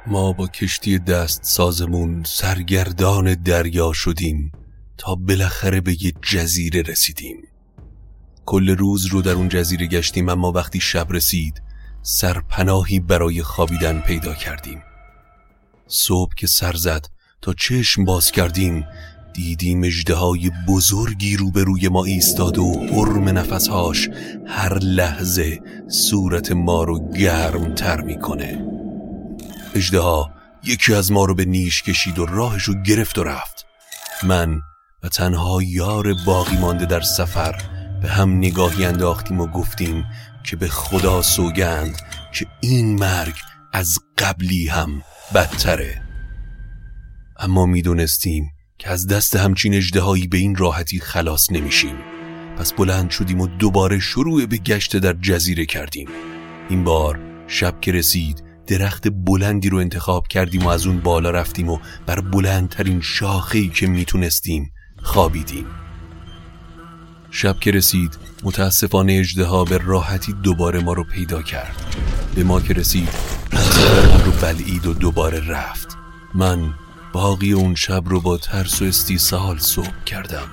با 0.07 0.47
کشتی 0.47 0.99
دست 0.99 1.45
سازمون 1.45 2.23
سرگردان 2.27 3.35
دریا 3.35 3.93
شدیم 3.93 4.53
تا 4.99 5.15
بالاخره 5.15 5.81
به 5.81 6.05
یه 6.05 6.13
جزیره 6.23 6.83
رسیدیم. 6.83 7.37
کل 8.47 8.71
روز 8.71 9.07
رو 9.07 9.23
در 9.23 9.33
اون 9.33 9.49
جزیره 9.49 9.87
گشتیم 9.87 10.29
اما 10.29 10.53
وقتی 10.53 10.81
شب 10.81 11.07
رسید 11.11 11.63
سرپناهی 12.03 13.01
برای 13.01 13.43
خوابیدن 13.43 14.01
پیدا 14.01 14.35
کردیم. 14.35 14.83
صبح 15.87 16.35
که 16.35 16.47
سر 16.47 16.73
زد 16.73 17.07
تا 17.43 17.53
چشم 17.53 18.05
باز 18.05 18.33
کردیم 18.33 18.87
دیدیم 19.35 19.85
اجده 19.85 20.15
بزرگی 20.69 21.37
روبروی 21.37 21.89
ما 21.89 22.05
ایستاد 22.05 22.59
و 22.59 22.73
حرم 22.73 23.29
نفسهاش 23.29 24.09
هر 24.47 24.79
لحظه 24.79 25.61
صورت 25.89 26.53
ما 26.53 26.85
رو 26.85 27.13
گرم 27.13 27.75
تر 27.75 28.01
می‌کنه. 28.01 28.80
اجدها 29.75 30.31
یکی 30.65 30.95
از 30.95 31.13
ما 31.13 31.25
رو 31.25 31.35
به 31.35 31.45
نیش 31.45 31.83
کشید 31.83 32.19
و 32.19 32.27
راهش 32.27 32.63
رو 32.63 32.83
گرفت 32.83 33.19
و 33.19 33.25
رفت. 33.25 33.67
من 34.23 34.61
و 35.03 35.09
تنها 35.09 35.63
یار 35.63 36.15
باقی 36.27 36.57
مانده 36.57 36.87
در 36.87 37.01
سفر 37.01 37.55
به 38.03 38.09
هم 38.09 38.37
نگاهی 38.37 38.85
انداختیم 38.85 39.41
و 39.41 39.47
گفتیم 39.47 40.05
که 40.45 40.57
به 40.57 40.69
خدا 40.69 41.23
سوگند 41.23 41.97
که 42.33 42.47
این 42.61 42.99
مرگ 42.99 43.35
از 43.73 43.99
قبلی 44.19 44.69
هم 44.69 45.03
بدتره. 45.35 46.03
اما 47.39 47.67
می‌دونستیم 47.67 48.51
که 48.79 48.91
از 48.91 49.07
دست 49.07 49.37
همچین 49.37 49.75
اجدهایی 49.75 50.27
به 50.27 50.39
این 50.39 50.57
راحتی 50.57 51.01
خلاص 51.01 51.53
نمیشیم. 51.53 51.97
پس 52.59 52.73
بلند 52.73 53.11
شدیم 53.11 53.41
و 53.41 53.47
دوباره 53.47 53.99
شروع 53.99 54.47
به 54.47 54.57
گشت 54.57 54.97
در 54.97 55.13
جزیره 55.13 55.67
کردیم. 55.67 56.09
این 56.69 56.85
بار 56.85 57.21
شب 57.47 57.81
که 57.81 57.93
رسید 57.93 58.50
درخت 58.71 59.09
بلندی 59.09 59.69
رو 59.69 59.79
انتخاب 59.79 60.29
کردیم 60.29 60.63
و 60.63 60.69
از 60.69 60.87
اون 60.87 61.01
بالا 61.01 61.31
رفتیم 61.31 61.69
و 61.69 61.79
بر 62.07 62.21
بلندترین 62.21 63.01
شاخهی 63.01 63.69
که 63.69 63.87
می‌تونستیم 63.87 64.73
خوابیدیم. 65.03 65.67
شب 67.31 67.61
که 67.61 67.71
رسید 67.71 68.19
متاسفانه 68.43 69.13
اجدها 69.13 69.65
به 69.65 69.79
راحتی 69.79 70.33
دوباره 70.33 70.81
ما 70.81 70.93
رو 70.93 71.05
پیدا 71.05 71.43
کرد. 71.43 71.97
به 72.35 72.45
ما 72.45 72.61
که 72.61 72.75
رسید 72.75 73.09
رو 74.25 74.33
بلعید 74.33 74.87
و 74.87 74.95
دوباره 74.95 75.49
رفت. 75.49 75.97
من 76.35 76.75
باقی 77.13 77.53
اون 77.53 77.75
شب 77.75 78.03
رو 78.07 78.21
با 78.21 78.37
ترس 78.37 78.83
و 78.83 78.85
استیصال 78.85 79.59
صبح 79.59 80.05
کردم. 80.07 80.49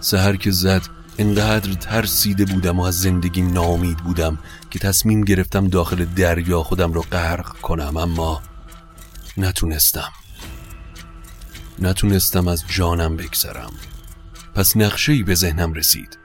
سهر 0.00 0.36
که 0.36 0.50
زد 0.50 0.82
انقدر 1.18 1.72
ترسیده 1.72 2.44
بودم 2.44 2.80
و 2.80 2.82
از 2.82 3.00
زندگیم 3.00 3.52
ناامید 3.52 3.96
بودم 3.96 4.38
که 4.70 4.78
تصمیم 4.78 5.24
گرفتم 5.24 5.68
داخل 5.68 6.04
دریا 6.04 6.62
خودم 6.62 6.92
رو 6.92 7.02
غرق 7.02 7.48
کنم 7.48 7.96
اما 7.96 8.42
نتونستم. 9.36 10.12
نتونستم 11.78 12.48
از 12.48 12.64
جانم 12.68 13.16
بگذرم. 13.16 13.72
پس 14.54 14.76
نقشه‌ای 14.76 15.22
به 15.22 15.34
ذهنم 15.34 15.72
رسید. 15.72 16.18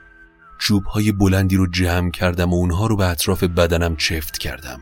چوب 0.58 0.84
های 0.84 1.12
بلندی 1.12 1.56
رو 1.56 1.66
جمع 1.66 2.10
کردم 2.10 2.52
و 2.52 2.54
اونها 2.54 2.86
رو 2.86 2.96
به 2.96 3.06
اطراف 3.06 3.44
بدنم 3.44 3.96
چفت 3.96 4.38
کردم. 4.38 4.80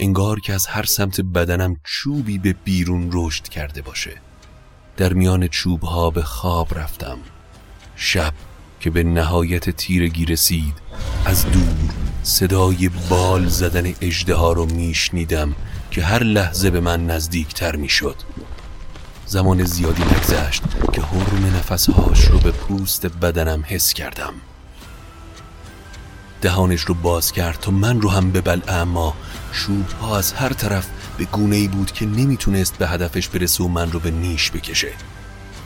انگار 0.00 0.40
که 0.40 0.54
از 0.54 0.66
هر 0.66 0.84
سمت 0.84 1.20
بدنم 1.20 1.76
چوبی 1.84 2.38
به 2.38 2.52
بیرون 2.64 3.10
رشد 3.12 3.48
کرده 3.48 3.82
باشه. 3.82 4.20
در 4.96 5.12
میان 5.12 5.48
چوب 5.48 5.82
ها 5.82 6.10
به 6.10 6.22
خواب 6.22 6.78
رفتم. 6.78 7.18
شب 7.96 8.32
که 8.80 8.90
به 8.90 9.02
نهایت 9.02 9.70
تیرگی 9.70 10.24
رسید 10.24 10.74
از 11.24 11.44
دور 11.44 11.90
صدای 12.22 12.90
بال 13.08 13.46
زدن 13.46 13.94
اجده 14.00 14.34
ها 14.34 14.52
رو 14.52 14.66
میشنیدم 14.66 15.54
که 15.90 16.02
هر 16.02 16.22
لحظه 16.22 16.70
به 16.70 16.80
من 16.80 17.06
نزدیکتر 17.06 17.76
می‌شد. 17.76 18.16
زمان 19.26 19.64
زیادی 19.64 20.02
نگذشت 20.02 20.62
که 20.92 21.02
حرم 21.02 21.56
نفسهاش 21.56 22.24
رو 22.24 22.38
به 22.38 22.50
پوست 22.50 23.06
بدنم 23.06 23.64
حس 23.66 23.92
کردم. 23.92 24.32
دهانش 26.42 26.80
رو 26.80 26.94
باز 26.94 27.32
کرد 27.32 27.60
تا 27.60 27.70
من 27.70 28.00
رو 28.00 28.10
هم 28.10 28.32
ببل 28.32 28.60
اما 28.68 29.14
شوب 29.52 29.88
ها 29.88 30.18
از 30.18 30.32
هر 30.32 30.52
طرف 30.52 30.88
به 31.18 31.24
گونه 31.24 31.56
ای 31.56 31.68
بود 31.68 31.92
که 31.92 32.06
نمی‌تونست 32.06 32.78
به 32.78 32.88
هدفش 32.88 33.28
برسه 33.28 33.64
و 33.64 33.68
من 33.68 33.92
رو 33.92 34.00
به 34.00 34.10
نیش 34.10 34.50
بکشه. 34.50 34.92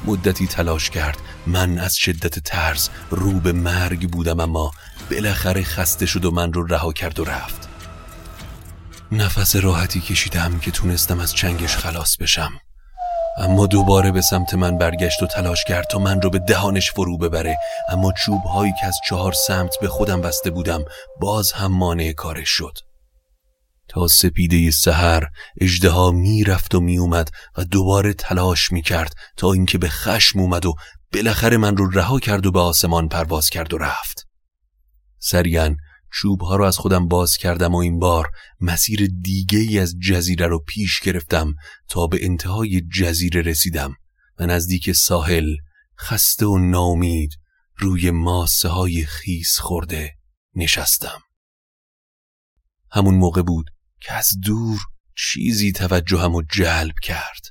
مدتی 0.04 0.46
تلاش 0.46 0.90
کرد. 0.90 1.18
من 1.46 1.78
از 1.78 1.94
شدت 1.96 2.38
ترس 2.38 2.90
رو 3.10 3.40
به 3.40 3.52
مرگ 3.52 4.10
بودم 4.10 4.40
اما 4.40 4.70
بالاخره 5.10 5.62
خسته 5.62 6.06
شد 6.06 6.24
و 6.24 6.30
من 6.30 6.52
رو 6.52 6.66
رها 6.66 6.92
کرد 6.92 7.20
و 7.20 7.24
رفت. 7.24 7.68
نفس 9.12 9.56
راحتی 9.56 10.00
کشیدم 10.00 10.58
که 10.58 10.70
تونستم 10.70 11.20
از 11.20 11.34
چنگش 11.34 11.76
خلاص 11.76 12.16
بشم. 12.16 12.52
اما 13.38 13.66
دوباره 13.66 14.12
به 14.12 14.20
سمت 14.20 14.54
من 14.54 14.78
برگشت 14.78 15.22
و 15.22 15.26
تلاش 15.26 15.64
کرد 15.64 15.86
تا 15.86 15.98
من 15.98 16.22
رو 16.22 16.30
به 16.30 16.38
دهانش 16.38 16.92
فرو 16.92 17.18
ببره. 17.18 17.58
اما 17.88 18.12
چوب 18.12 18.42
هایی 18.42 18.72
که 18.80 18.86
از 18.86 18.96
چهار 19.08 19.32
سمت 19.32 19.74
به 19.80 19.88
خودم 19.88 20.20
بسته 20.20 20.50
بودم 20.50 20.84
باز 21.20 21.52
هم 21.52 21.72
مانع 21.72 22.12
کارش 22.12 22.48
شد. 22.48 22.78
تا 23.92 24.08
سپیده 24.08 24.70
سحر 24.70 25.24
اجدها 25.60 26.10
می‌رفت 26.10 26.74
و 26.74 26.80
میومد 26.80 27.30
و 27.56 27.64
دوباره 27.64 28.12
تلاش 28.12 28.72
می‌کرد 28.72 29.14
تا 29.36 29.52
اینکه 29.52 29.78
به 29.78 29.88
خشم 29.88 30.38
اومد 30.38 30.66
و 30.66 30.74
بالاخره 31.12 31.56
من 31.56 31.76
رو 31.76 31.90
رها 31.90 32.18
کرد 32.18 32.46
و 32.46 32.52
به 32.52 32.60
آسمان 32.60 33.08
پرواز 33.08 33.50
کرد 33.50 33.74
و 33.74 33.78
رفت. 33.78 34.26
سریعا 35.18 35.76
چوب 36.12 36.40
ها 36.40 36.56
رو 36.56 36.64
از 36.64 36.78
خودم 36.78 37.08
باز 37.08 37.36
کردم 37.36 37.74
و 37.74 37.76
این 37.76 37.98
بار 37.98 38.30
مسیر 38.60 39.10
دیگه 39.22 39.58
ای 39.58 39.78
از 39.78 39.94
جزیره 40.08 40.46
رو 40.46 40.58
پیش 40.58 41.00
گرفتم 41.00 41.54
تا 41.88 42.06
به 42.06 42.24
انتهای 42.24 42.80
جزیره 42.80 43.40
رسیدم 43.40 43.94
و 44.38 44.46
نزدیک 44.46 44.92
ساحل 44.92 45.56
خسته 45.98 46.46
و 46.46 46.58
نامید 46.58 47.30
روی 47.76 48.10
ماسه 48.10 48.68
های 48.68 49.04
خیس 49.04 49.58
خورده 49.58 50.12
نشستم. 50.54 51.20
همون 52.90 53.14
موقع 53.14 53.42
بود 53.42 53.70
که 54.06 54.12
از 54.12 54.28
دور 54.44 54.80
چیزی 55.16 55.72
توجهم 55.72 56.34
و 56.34 56.42
جلب 56.42 56.94
کرد. 57.02 57.46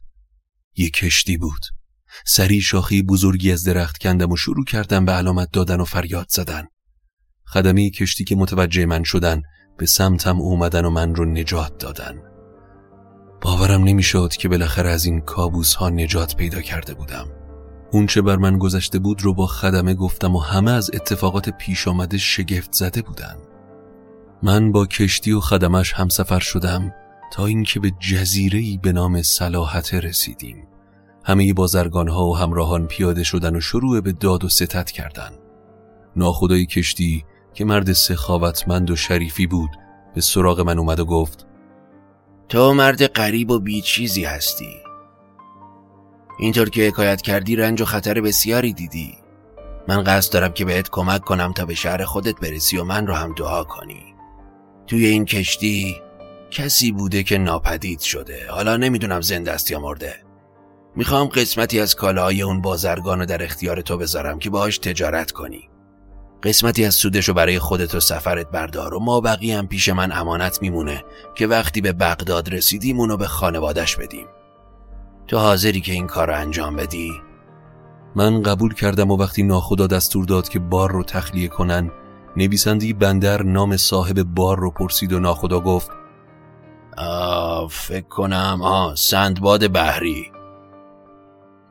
یه 0.75 0.89
کشتی 0.89 1.37
بود. 1.37 1.61
سری 2.25 2.61
شاخی 2.61 3.03
بزرگی 3.03 3.51
از 3.51 3.63
درخت 3.63 3.97
کندم 3.97 4.31
و 4.31 4.37
شروع 4.37 4.65
کردم 4.65 5.05
به 5.05 5.11
علامت 5.11 5.49
دادن 5.53 5.79
و 5.79 5.85
فریاد 5.85 6.25
زدن. 6.29 6.67
خدمی 7.45 7.91
کشتی 7.91 8.23
که 8.23 8.35
متوجه 8.35 8.85
من 8.85 9.03
شدن 9.03 9.41
به 9.77 9.85
سمتم 9.85 10.37
اومدن 10.37 10.85
و 10.85 10.89
من 10.89 11.15
رو 11.15 11.25
نجات 11.25 11.77
دادن. 11.77 12.21
باورم 13.41 13.83
نمی‌شد 13.83 14.33
که 14.33 14.49
بالاخره 14.49 14.89
از 14.89 15.05
این 15.05 15.21
کابوس 15.21 15.73
ها 15.75 15.89
نجات 15.89 16.35
پیدا 16.35 16.61
کرده 16.61 16.93
بودم. 16.93 17.27
اون 17.91 18.07
چه 18.07 18.21
بر 18.21 18.35
من 18.35 18.57
گذشته 18.57 18.99
بود 18.99 19.21
رو 19.21 19.33
با 19.33 19.47
خدمه 19.47 19.93
گفتم 19.93 20.35
و 20.35 20.39
همه 20.39 20.71
از 20.71 20.91
اتفاقات 20.93 21.49
پیش 21.49 21.87
آمده 21.87 22.17
شگفت 22.17 22.73
زده 22.73 23.01
بودن. 23.01 23.35
من 24.43 24.71
با 24.71 24.85
کشتی 24.85 25.31
و 25.31 25.39
خدمش 25.39 25.93
همسفر 25.93 26.39
شدم 26.39 26.93
تا 27.33 27.45
اینکه 27.45 27.79
به 27.79 27.91
جزیره‌ای 27.99 28.79
به 28.83 28.91
نام 28.91 29.21
صلاحت 29.21 29.93
رسیدیم. 29.93 30.67
همه 31.23 31.53
بازرگان 31.53 32.07
ها 32.07 32.25
و 32.25 32.37
همراهان 32.37 32.87
پیاده 32.87 33.23
شدن 33.23 33.55
و 33.55 33.61
شروع 33.61 34.01
به 34.01 34.11
داد 34.11 34.43
و 34.43 34.49
ستت 34.49 34.91
کردند. 34.91 35.37
ناخدای 36.15 36.65
کشتی 36.65 37.25
که 37.53 37.65
مرد 37.65 37.93
سخاوتمند 37.93 38.91
و 38.91 38.95
شریفی 38.95 39.47
بود 39.47 39.69
به 40.15 40.21
سراغ 40.21 40.59
من 40.59 40.79
اومد 40.79 40.99
و 40.99 41.05
گفت 41.05 41.47
تو 42.49 42.73
مرد 42.73 43.03
قریب 43.03 43.51
و 43.51 43.59
بیچیزی 43.59 44.23
هستی. 44.23 44.75
اینطور 46.39 46.69
که 46.69 46.87
حکایت 46.87 47.21
کردی 47.21 47.55
رنج 47.55 47.81
و 47.81 47.85
خطر 47.85 48.21
بسیاری 48.21 48.73
دیدی. 48.73 49.17
من 49.87 50.03
قصد 50.03 50.33
دارم 50.33 50.51
که 50.51 50.65
بهت 50.65 50.89
کمک 50.89 51.21
کنم 51.21 51.53
تا 51.53 51.65
به 51.65 51.73
شهر 51.73 52.03
خودت 52.05 52.39
برسی 52.39 52.77
و 52.77 52.83
من 52.83 53.07
رو 53.07 53.13
هم 53.13 53.33
دعا 53.33 53.63
کنی. 53.63 54.10
توی 54.91 55.05
این 55.05 55.25
کشتی 55.25 56.01
کسی 56.51 56.91
بوده 56.91 57.23
که 57.23 57.37
ناپدید 57.37 57.99
شده. 57.99 58.47
حالا 58.49 58.77
نمی‌دونم 58.77 59.21
زنده 59.21 59.51
است 59.51 59.71
یا 59.71 59.79
مرده. 59.79 60.15
می‌خوام 60.95 61.27
قسمتی 61.27 61.79
از 61.79 61.95
کالاهای 61.95 62.41
اون 62.41 62.61
بازرگان 62.61 63.19
رو 63.19 63.25
در 63.25 63.43
اختیار 63.43 63.81
تو 63.81 63.97
بذارم 63.97 64.39
که 64.39 64.49
باهاش 64.49 64.77
تجارت 64.77 65.31
کنی. 65.31 65.69
قسمتی 66.43 66.85
از 66.85 66.95
سودش 66.95 67.27
رو 67.27 67.33
برای 67.33 67.59
خودت 67.59 67.95
و 67.95 67.99
سفرت 67.99 68.51
بردار 68.51 68.93
و 68.93 68.99
ما 68.99 69.21
بقیه 69.21 69.57
هم 69.57 69.67
پیش 69.67 69.89
من 69.89 70.11
امانت 70.11 70.61
میمونه 70.61 71.03
که 71.35 71.47
وقتی 71.47 71.81
به 71.81 71.93
بغداد 71.93 72.53
رسیدیم 72.53 72.99
اونو 72.99 73.17
به 73.17 73.27
خانوادش 73.27 73.95
بدیم. 73.95 74.27
تو 75.27 75.37
حاضری 75.37 75.81
که 75.81 75.91
این 75.91 76.07
کار 76.07 76.27
رو 76.27 76.35
انجام 76.35 76.75
بدی؟ 76.75 77.11
من 78.15 78.41
قبول 78.41 78.73
کردم 78.73 79.11
و 79.11 79.17
وقتی 79.17 79.43
ناخدا 79.43 79.87
دستور 79.87 80.25
داد 80.25 80.49
که 80.49 80.59
بار 80.59 80.91
رو 80.91 81.03
تخلیه 81.03 81.47
کنن 81.47 81.91
نویسندی 82.37 82.93
بندر 82.93 83.43
نام 83.43 83.77
صاحب 83.77 84.23
بار 84.23 84.59
رو 84.59 84.71
پرسید 84.71 85.13
و 85.13 85.19
ناخدا 85.19 85.59
گفت 85.59 85.89
آه 86.97 87.69
فکر 87.69 88.07
کنم 88.07 88.59
آه 88.61 88.95
سندباد 88.95 89.71
بحری. 89.71 90.31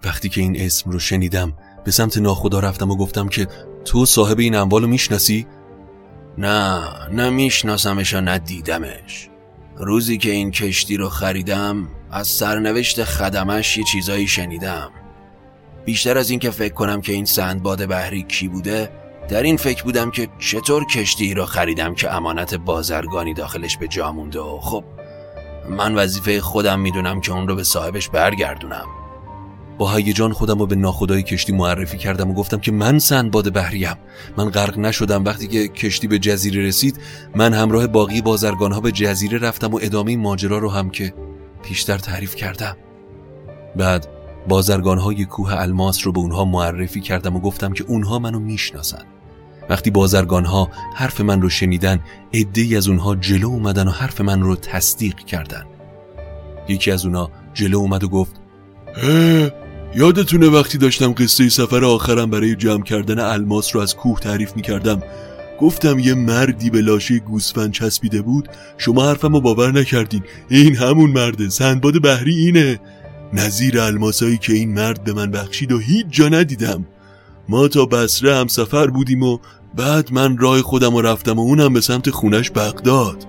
وقتی 0.04 0.28
که 0.28 0.40
این 0.40 0.60
اسم 0.60 0.90
رو 0.90 0.98
شنیدم 0.98 1.52
به 1.84 1.90
سمت 1.90 2.18
ناخدا 2.18 2.60
رفتم 2.60 2.90
و 2.90 2.96
گفتم 2.96 3.28
که 3.28 3.48
تو 3.84 4.06
صاحب 4.06 4.38
این 4.38 4.54
اموالو 4.54 4.86
می‌شناسی؟ 4.86 5.46
نه 6.38 6.82
نه 7.12 7.30
میشناسمش 7.30 8.14
و 8.14 8.20
نه 8.20 8.38
دیدمش. 8.38 9.28
روزی 9.76 10.18
که 10.18 10.30
این 10.30 10.50
کشتی 10.50 10.96
رو 10.96 11.08
خریدم 11.08 11.88
از 12.10 12.28
سرنوشت 12.28 13.04
خدمش 13.04 13.78
یه 13.78 13.84
چیزایی 13.84 14.26
شنیدم. 14.26 14.90
بیشتر 15.84 16.18
از 16.18 16.30
اینکه 16.30 16.50
فکر 16.50 16.74
کنم 16.74 17.00
که 17.00 17.12
این 17.12 17.24
سندباد 17.24 17.86
بحری 17.86 18.22
کی 18.22 18.48
بوده 18.48 18.99
در 19.28 19.42
این 19.42 19.56
فکر 19.56 19.84
بودم 19.84 20.10
که 20.10 20.28
چطور 20.38 20.84
کشتی 20.84 21.34
رو 21.34 21.46
خریدم 21.46 21.94
که 21.94 22.14
امانت 22.14 22.54
بازرگانی 22.54 23.34
داخلش 23.34 23.76
به 23.76 23.88
جا 23.88 24.12
مونده 24.12 24.40
و 24.40 24.60
خب 24.60 24.84
من 25.70 25.94
وظیفه 25.94 26.40
خودم 26.40 26.80
می‌دونم 26.80 27.20
که 27.20 27.32
اون 27.32 27.48
رو 27.48 27.54
به 27.54 27.64
صاحبش 27.64 28.08
برگردونم. 28.08 28.86
با 29.78 29.92
هیجان 29.94 30.32
خودم 30.32 30.58
رو 30.58 30.66
به 30.66 30.76
ناخدای 30.76 31.22
کشتی 31.22 31.52
معرفی 31.52 31.98
کردم 31.98 32.30
و 32.30 32.34
گفتم 32.34 32.58
که 32.58 32.72
من 32.72 32.98
سندباد 32.98 33.52
بحریم. 33.52 33.96
من 34.36 34.50
غرق 34.50 34.78
نشدم. 34.78 35.24
وقتی 35.24 35.48
که 35.48 35.68
کشتی 35.68 36.06
به 36.06 36.18
جزیره 36.18 36.62
رسید 36.62 37.00
من 37.34 37.52
همراه 37.52 37.86
باقی 37.86 38.22
بازرگان 38.22 38.72
ها 38.72 38.80
به 38.80 38.92
جزیره 38.92 39.38
رفتم 39.38 39.74
و 39.74 39.78
ادامه 39.82 40.16
ماجرا 40.16 40.58
رو 40.58 40.70
هم 40.70 40.90
که 40.90 41.14
پیشتر 41.62 41.98
تعریف 41.98 42.34
کردم. 42.34 42.76
بعد 43.76 44.19
بازرگان 44.48 44.98
های 44.98 45.24
کوه 45.24 45.54
الماس 45.54 46.06
رو 46.06 46.12
به 46.12 46.18
اونها 46.18 46.44
معرفی 46.44 47.00
کردم 47.00 47.36
و 47.36 47.40
گفتم 47.40 47.72
که 47.72 47.84
اونها 47.84 48.18
منو 48.18 48.38
می‌شناسن. 48.38 49.02
وقتی 49.68 49.90
بازرگان 49.90 50.44
ها 50.44 50.70
حرف 50.94 51.20
من 51.20 51.42
رو 51.42 51.48
شنیدن 51.48 52.00
عدهای 52.34 52.76
از 52.76 52.88
اونها 52.88 53.16
جلو 53.16 53.46
اومدن 53.46 53.88
و 53.88 53.90
حرف 53.90 54.20
من 54.20 54.42
رو 54.42 54.56
تصدیق 54.56 55.16
کردن. 55.16 55.64
یکی 56.68 56.90
از 56.90 57.06
اونها 57.06 57.30
جلو 57.54 57.78
اومد 57.78 58.04
و 58.04 58.08
گفت 58.08 58.32
یادتونه 59.94 60.48
وقتی 60.48 60.78
داشتم 60.78 61.12
قصه 61.12 61.48
سفر 61.48 61.84
آخرم 61.84 62.30
برای 62.30 62.56
جمع 62.56 62.82
کردن 62.82 63.18
الماس 63.18 63.74
رو 63.76 63.82
از 63.82 63.96
کوه 63.96 64.20
تعریف 64.20 64.56
می‌کردم؟ 64.56 65.02
گفتم 65.60 65.98
یه 65.98 66.14
مردی 66.14 66.70
به 66.70 66.80
لاشه 66.80 67.18
گوسفند 67.18 67.72
چسبیده 67.72 68.22
بود 68.22 68.48
شما 68.78 69.04
حرفم 69.04 69.32
رو 69.32 69.40
باور 69.40 69.72
نکردین. 69.72 70.22
این 70.48 70.76
همون 70.76 71.10
مرده. 71.10 71.48
سندباد 71.48 72.02
بحری 72.02 72.34
اینه. 72.34 72.80
نظیر 73.32 73.80
الماسایی 73.80 74.38
که 74.38 74.52
این 74.52 74.74
مرد 74.74 75.04
به 75.04 75.12
من 75.12 75.30
بخشید 75.30 75.72
و 75.72 75.78
هیچ 75.78 76.06
جا 76.10 76.28
ندیدم. 76.28 76.86
ما 77.48 77.68
تا 77.68 77.86
بسره 77.86 78.36
هم 78.36 78.46
سفر 78.46 78.86
بودیم 78.86 79.22
و 79.22 79.38
بعد 79.76 80.12
من 80.12 80.38
راه 80.38 80.62
خودم 80.62 80.94
رو 80.94 81.02
رفتم 81.02 81.38
و 81.38 81.40
اونم 81.40 81.72
به 81.72 81.80
سمت 81.80 82.10
خونش 82.10 82.50
بغداد 82.50 83.26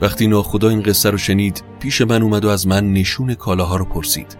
وقتی 0.00 0.26
ناخدا 0.26 0.68
این 0.68 0.82
قصه 0.82 1.10
رو 1.10 1.18
شنید 1.18 1.64
پیش 1.80 2.00
من 2.00 2.22
اومد 2.22 2.44
و 2.44 2.48
از 2.48 2.66
من 2.66 2.92
نشون 2.92 3.34
کالاها 3.34 3.76
رو 3.76 3.84
پرسید. 3.84 4.36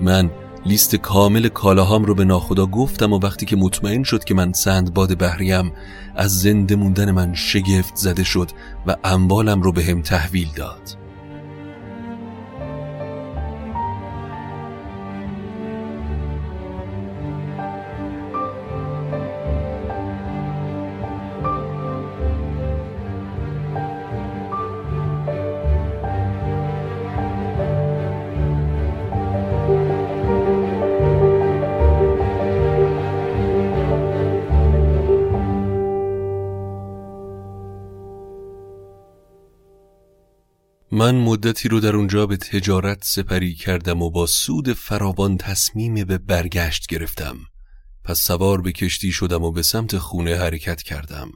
من 0.00 0.30
لیست 0.66 0.96
کامل 0.96 1.48
کالاهام 1.48 2.04
رو 2.04 2.14
به 2.14 2.24
ناخدا 2.24 2.66
گفتم 2.66 3.12
و 3.12 3.18
وقتی 3.18 3.46
که 3.46 3.56
مطمئن 3.56 4.02
شد 4.02 4.24
که 4.24 4.34
من 4.34 4.52
سندباد 4.52 5.18
بحریم 5.18 5.72
از 6.16 6.40
زنده 6.40 6.76
موندن 6.76 7.10
من 7.10 7.34
شگفت 7.34 7.96
زده 7.96 8.24
شد 8.24 8.50
و 8.86 8.96
اموالم 9.04 9.62
رو 9.62 9.72
به 9.72 9.84
هم 9.84 10.02
تحویل 10.02 10.48
داد. 10.56 11.07
مدتی 41.28 41.68
رو 41.68 41.80
در 41.80 41.96
اونجا 41.96 42.26
به 42.26 42.36
تجارت 42.36 42.98
سپری 43.04 43.54
کردم 43.54 44.02
و 44.02 44.10
با 44.10 44.26
سود 44.26 44.72
فراوان 44.72 45.36
تصمیم 45.36 45.94
به 45.94 46.18
برگشت 46.18 46.86
گرفتم. 46.86 47.36
پس 48.04 48.20
سوار 48.20 48.60
به 48.60 48.72
کشتی 48.72 49.12
شدم 49.12 49.42
و 49.42 49.52
به 49.52 49.62
سمت 49.62 49.98
خونه 49.98 50.36
حرکت 50.36 50.82
کردم. 50.82 51.30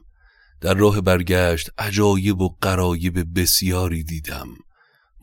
در 0.61 0.73
راه 0.73 1.01
برگشت 1.01 1.69
عجایب 1.77 2.41
و 2.41 2.55
قرایب 2.61 3.39
بسیاری 3.39 4.03
دیدم. 4.03 4.47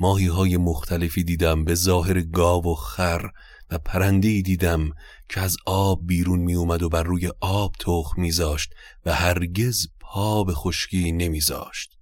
ماهی 0.00 0.26
های 0.26 0.56
مختلفی 0.56 1.24
دیدم 1.24 1.64
به 1.64 1.74
ظاهر 1.74 2.20
گاو 2.20 2.66
و 2.66 2.74
خر 2.74 3.30
و 3.70 3.78
پرندهی 3.78 4.42
دیدم 4.42 4.90
که 5.28 5.40
از 5.40 5.56
آب 5.66 6.00
بیرون 6.06 6.40
می 6.40 6.54
اومد 6.54 6.82
و 6.82 6.88
بر 6.88 7.02
روی 7.02 7.30
آب 7.40 7.74
تخم 7.80 8.20
میذاشت 8.22 8.72
و 9.06 9.14
هرگز 9.14 9.86
پا 10.00 10.44
به 10.44 10.54
خشکی 10.54 11.12
نمیذاشت. 11.12 11.99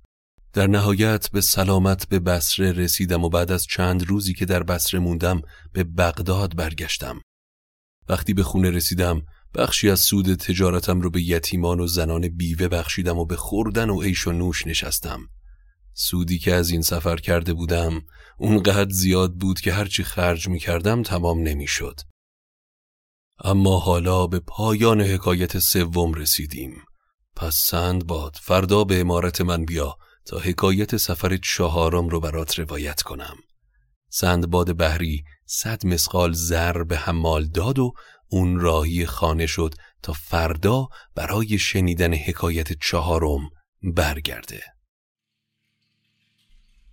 در 0.52 0.66
نهایت 0.66 1.30
به 1.30 1.40
سلامت 1.40 2.08
به 2.08 2.18
بسره 2.18 2.72
رسیدم 2.72 3.24
و 3.24 3.28
بعد 3.28 3.52
از 3.52 3.66
چند 3.66 4.06
روزی 4.06 4.34
که 4.34 4.46
در 4.46 4.62
بسره 4.62 5.00
موندم 5.00 5.42
به 5.72 5.84
بغداد 5.84 6.56
برگشتم. 6.56 7.20
وقتی 8.08 8.34
به 8.34 8.42
خونه 8.42 8.70
رسیدم 8.70 9.22
بخشی 9.54 9.90
از 9.90 10.00
سود 10.00 10.34
تجارتم 10.34 11.00
رو 11.00 11.10
به 11.10 11.22
یتیمان 11.22 11.80
و 11.80 11.86
زنان 11.86 12.28
بیوه 12.28 12.68
بخشیدم 12.68 13.18
و 13.18 13.24
به 13.24 13.36
خوردن 13.36 13.90
و 13.90 14.02
عیش 14.02 14.26
و 14.26 14.32
نوش 14.32 14.66
نشستم. 14.66 15.20
سودی 15.94 16.38
که 16.38 16.54
از 16.54 16.70
این 16.70 16.82
سفر 16.82 17.16
کرده 17.16 17.54
بودم 17.54 18.02
اونقدر 18.38 18.90
زیاد 18.90 19.34
بود 19.34 19.60
که 19.60 19.72
هرچی 19.72 20.04
خرج 20.04 20.48
می 20.48 20.58
کردم 20.58 21.02
تمام 21.02 21.42
نمی 21.42 21.66
شد. 21.66 22.00
اما 23.44 23.78
حالا 23.78 24.26
به 24.26 24.40
پایان 24.40 25.00
حکایت 25.00 25.58
سوم 25.58 26.14
رسیدیم. 26.14 26.72
پس 27.36 27.54
سند 27.54 28.06
باد 28.06 28.36
فردا 28.42 28.84
به 28.84 29.00
امارت 29.00 29.40
من 29.40 29.64
بیا 29.64 29.96
تا 30.28 30.38
حکایت 30.38 30.96
سفر 30.96 31.36
چهارم 31.36 32.08
رو 32.08 32.20
برات 32.20 32.58
روایت 32.58 33.02
کنم. 33.02 33.36
سندباد 34.10 34.76
بحری 34.76 35.22
صد 35.46 35.86
مسقال 35.86 36.32
زر 36.32 36.82
به 36.82 36.96
حمال 36.96 37.44
داد 37.44 37.78
و 37.78 37.92
اون 38.28 38.60
راهی 38.60 39.06
خانه 39.06 39.46
شد 39.46 39.74
تا 40.02 40.12
فردا 40.12 40.88
برای 41.14 41.58
شنیدن 41.58 42.14
حکایت 42.14 42.72
چهارم 42.72 43.40
برگرده. 43.82 44.62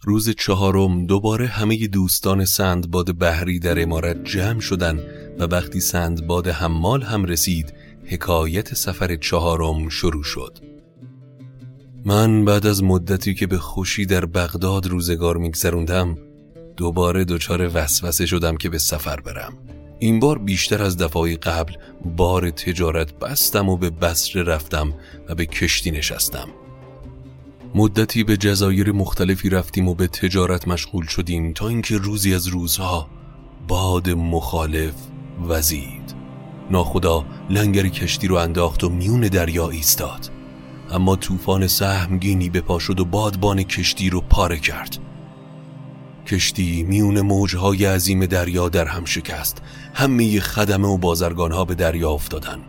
روز 0.01 0.29
چهارم 0.29 1.05
دوباره 1.05 1.47
همه 1.47 1.87
دوستان 1.87 2.45
سندباد 2.45 3.17
بحری 3.17 3.59
در 3.59 3.81
امارت 3.81 4.23
جمع 4.23 4.59
شدن 4.59 4.99
و 5.39 5.43
وقتی 5.43 5.79
سندباد 5.79 6.47
حمال 6.47 7.03
هم 7.03 7.25
رسید 7.25 7.73
حکایت 8.05 8.73
سفر 8.73 9.15
چهارم 9.15 9.89
شروع 9.89 10.23
شد. 10.23 10.74
من 12.07 12.45
بعد 12.45 12.65
از 12.65 12.83
مدتی 12.83 13.33
که 13.33 13.47
به 13.47 13.57
خوشی 13.57 14.05
در 14.05 14.25
بغداد 14.25 14.87
روزگار 14.87 15.37
میگذروندم 15.37 16.17
دوباره 16.77 17.23
دچار 17.23 17.71
وسوسه 17.73 18.25
شدم 18.25 18.57
که 18.57 18.69
به 18.69 18.77
سفر 18.77 19.19
برم. 19.19 19.53
این 19.99 20.19
بار 20.19 20.37
بیشتر 20.37 20.83
از 20.83 20.97
دفعه 20.97 21.35
قبل 21.35 21.73
بار 22.17 22.49
تجارت 22.49 23.19
بستم 23.19 23.69
و 23.69 23.77
به 23.77 23.89
بسره 23.89 24.43
رفتم 24.43 24.93
و 25.29 25.35
به 25.35 25.45
کشتی 25.45 25.91
نشستم. 25.91 26.47
مدتی 27.75 28.23
به 28.23 28.37
جزایر 28.37 28.91
مختلفی 28.91 29.49
رفتیم 29.49 29.87
و 29.87 29.95
به 29.95 30.07
تجارت 30.07 30.67
مشغول 30.67 31.05
شدیم 31.05 31.53
تا 31.53 31.67
اینکه 31.67 31.97
روزی 31.97 32.35
از 32.35 32.47
روزها 32.47 33.09
باد 33.67 34.09
مخالف 34.09 34.93
وزید. 35.47 36.15
ناخدا 36.71 37.25
لنگر 37.49 37.87
کشتی 37.87 38.27
رو 38.27 38.35
انداخت 38.35 38.83
و 38.83 38.89
میون 38.89 39.21
دریا 39.21 39.69
ایستاد. 39.69 40.34
اما 40.91 41.15
طوفان 41.15 41.67
سهمگینی 41.67 42.49
به 42.49 42.61
پا 42.61 42.79
شد 42.79 42.99
و 42.99 43.05
بادبان 43.05 43.63
کشتی 43.63 44.09
رو 44.09 44.21
پاره 44.21 44.59
کرد. 44.59 44.97
کشتی 46.27 46.83
میون 46.83 47.21
موجهای 47.21 47.85
عظیم 47.85 48.25
دریا 48.25 48.69
در 48.69 48.85
هم 48.85 49.05
شکست. 49.05 49.61
همه 49.93 50.39
خدمه 50.39 50.87
و 50.87 50.97
بازرگانها 50.97 51.65
به 51.65 51.75
دریا 51.75 52.09
افتادن. 52.11 52.59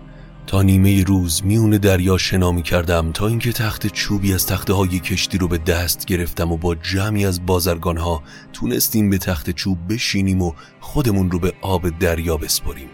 تا 0.46 0.62
نیمه 0.62 1.04
روز 1.04 1.44
میون 1.44 1.70
دریا 1.70 2.18
شنا 2.18 2.52
می 2.52 2.62
کردم 2.62 3.12
تا 3.12 3.26
اینکه 3.26 3.52
تخت 3.52 3.86
چوبی 3.86 4.34
از 4.34 4.46
تخته 4.46 4.72
های 4.72 4.98
کشتی 4.98 5.38
رو 5.38 5.48
به 5.48 5.58
دست 5.58 6.04
گرفتم 6.04 6.52
و 6.52 6.56
با 6.56 6.74
جمعی 6.74 7.26
از 7.26 7.46
بازرگانها 7.46 8.22
تونستیم 8.52 9.10
به 9.10 9.18
تخت 9.18 9.50
چوب 9.50 9.78
بشینیم 9.88 10.42
و 10.42 10.52
خودمون 10.80 11.30
رو 11.30 11.38
به 11.38 11.52
آب 11.62 11.98
دریا 11.98 12.36
بسپریم. 12.36 12.88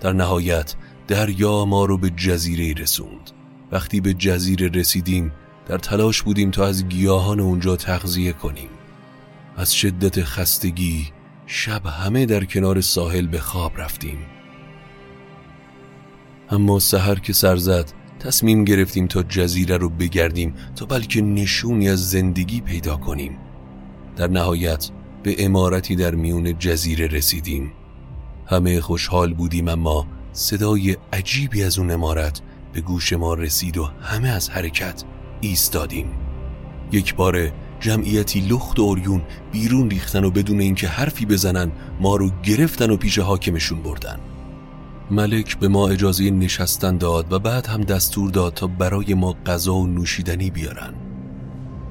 در 0.00 0.12
نهایت 0.12 0.74
دریا 1.08 1.64
ما 1.64 1.84
رو 1.84 1.98
به 1.98 2.10
جزیره 2.10 2.82
رسوند. 2.82 3.35
وقتی 3.72 4.00
به 4.00 4.14
جزیره 4.14 4.68
رسیدیم 4.68 5.32
در 5.66 5.78
تلاش 5.78 6.22
بودیم 6.22 6.50
تا 6.50 6.66
از 6.66 6.88
گیاهان 6.88 7.40
اونجا 7.40 7.76
تغذیه 7.76 8.32
کنیم. 8.32 8.68
از 9.56 9.74
شدت 9.74 10.22
خستگی 10.22 11.12
شب 11.46 11.86
همه 11.86 12.26
در 12.26 12.44
کنار 12.44 12.80
ساحل 12.80 13.26
به 13.26 13.40
خواب 13.40 13.80
رفتیم. 13.80 14.18
اما 16.50 16.78
سحر 16.78 17.14
که 17.14 17.32
سر 17.32 17.56
زد 17.56 17.92
تصمیم 18.20 18.64
گرفتیم 18.64 19.06
تا 19.06 19.22
جزیره 19.22 19.76
رو 19.76 19.88
بگردیم 19.88 20.54
تا 20.76 20.86
بلکه 20.86 21.22
نشونی 21.22 21.88
از 21.88 22.10
زندگی 22.10 22.60
پیدا 22.60 22.96
کنیم. 22.96 23.38
در 24.16 24.28
نهایت 24.28 24.90
به 25.22 25.44
امارتی 25.44 25.96
در 25.96 26.14
میون 26.14 26.58
جزیره 26.58 27.06
رسیدیم. 27.06 27.72
همه 28.46 28.80
خوشحال 28.80 29.34
بودیم 29.34 29.68
اما 29.68 30.06
صدای 30.32 30.96
عجیبی 31.12 31.62
از 31.62 31.78
اون 31.78 31.90
امارت 31.90 32.40
به 32.76 32.82
گوش 32.82 33.12
ما 33.12 33.34
رسید 33.34 33.78
و 33.78 33.84
همه 34.02 34.28
از 34.28 34.50
حرکت 34.50 35.04
ایستادیم. 35.40 36.06
یک 36.92 37.14
بار 37.14 37.52
جمعیتی 37.80 38.40
لخت 38.40 38.78
و 38.78 38.82
اوریون 38.82 39.22
بیرون 39.52 39.90
ریختن 39.90 40.24
و 40.24 40.30
بدون 40.30 40.60
اینکه 40.60 40.88
حرفی 40.88 41.26
بزنن 41.26 41.72
ما 42.00 42.16
رو 42.16 42.30
گرفتن 42.42 42.90
و 42.90 42.96
پیش 42.96 43.18
حاکمشون 43.18 43.82
بردن. 43.82 44.20
ملک 45.10 45.58
به 45.58 45.68
ما 45.68 45.88
اجازه 45.88 46.30
نشستن 46.30 46.96
داد 46.96 47.32
و 47.32 47.38
بعد 47.38 47.66
هم 47.66 47.80
دستور 47.80 48.30
داد 48.30 48.54
تا 48.54 48.66
برای 48.66 49.14
ما 49.14 49.36
غذا 49.46 49.74
و 49.74 49.86
نوشیدنی 49.86 50.50
بیارن. 50.50 50.94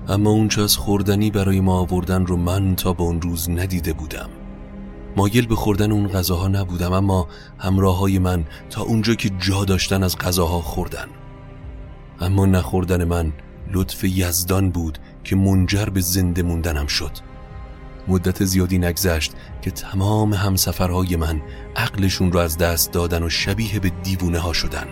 اما 0.07 0.29
اونچه 0.29 0.61
از 0.61 0.77
خوردنی 0.77 1.31
برای 1.31 1.59
ما 1.59 1.79
آوردن 1.79 2.25
رو 2.25 2.37
من 2.37 2.75
تا 2.75 2.93
به 2.93 3.03
اون 3.03 3.21
روز 3.21 3.49
ندیده 3.49 3.93
بودم. 3.93 4.29
مایل 5.15 5.47
به 5.47 5.55
خوردن 5.55 5.91
اون 5.91 6.07
غذاها 6.07 6.47
نبودم 6.47 6.93
اما 6.93 7.27
همراه 7.57 7.97
های 7.97 8.19
من 8.19 8.45
تا 8.69 8.81
اونجا 8.81 9.15
که 9.15 9.29
جا 9.29 9.65
داشتن 9.65 10.03
از 10.03 10.17
غذاها 10.17 10.61
خوردن. 10.61 11.07
اما 12.21 12.45
نخوردن 12.45 13.03
من 13.03 13.33
لطف 13.73 14.03
یزدان 14.03 14.69
بود 14.69 14.99
که 15.23 15.35
منجر 15.35 15.85
به 15.85 16.01
زنده 16.01 16.43
موندنم 16.43 16.87
شد. 16.87 17.11
مدت 18.07 18.45
زیادی 18.45 18.77
نگذشت 18.77 19.33
که 19.61 19.71
تمام 19.71 20.33
همسفرهای 20.33 21.15
من 21.15 21.41
عقلشون 21.75 22.31
رو 22.31 22.39
از 22.39 22.57
دست 22.57 22.91
دادن 22.91 23.23
و 23.23 23.29
شبیه 23.29 23.79
به 23.79 23.91
دیوونه 24.03 24.39
ها 24.39 24.53
شدن. 24.53 24.87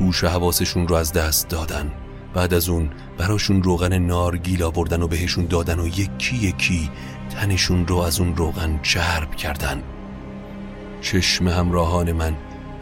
هوش 0.00 0.24
و 0.24 0.28
حواسشون 0.28 0.88
رو 0.88 0.94
از 0.94 1.12
دست 1.12 1.48
دادن. 1.48 1.92
بعد 2.34 2.54
از 2.54 2.68
اون 2.68 2.90
براشون 3.18 3.62
روغن 3.62 3.98
نارگیل 3.98 4.62
آوردن 4.62 5.02
و 5.02 5.08
بهشون 5.08 5.46
دادن 5.46 5.78
و 5.78 5.86
یکی 5.86 6.36
یکی 6.36 6.90
تنشون 7.32 7.86
رو 7.86 7.96
از 7.96 8.20
اون 8.20 8.36
روغن 8.36 8.80
چرب 8.82 9.34
کردن. 9.34 9.82
چشم 11.00 11.48
همراهان 11.48 12.12
من 12.12 12.36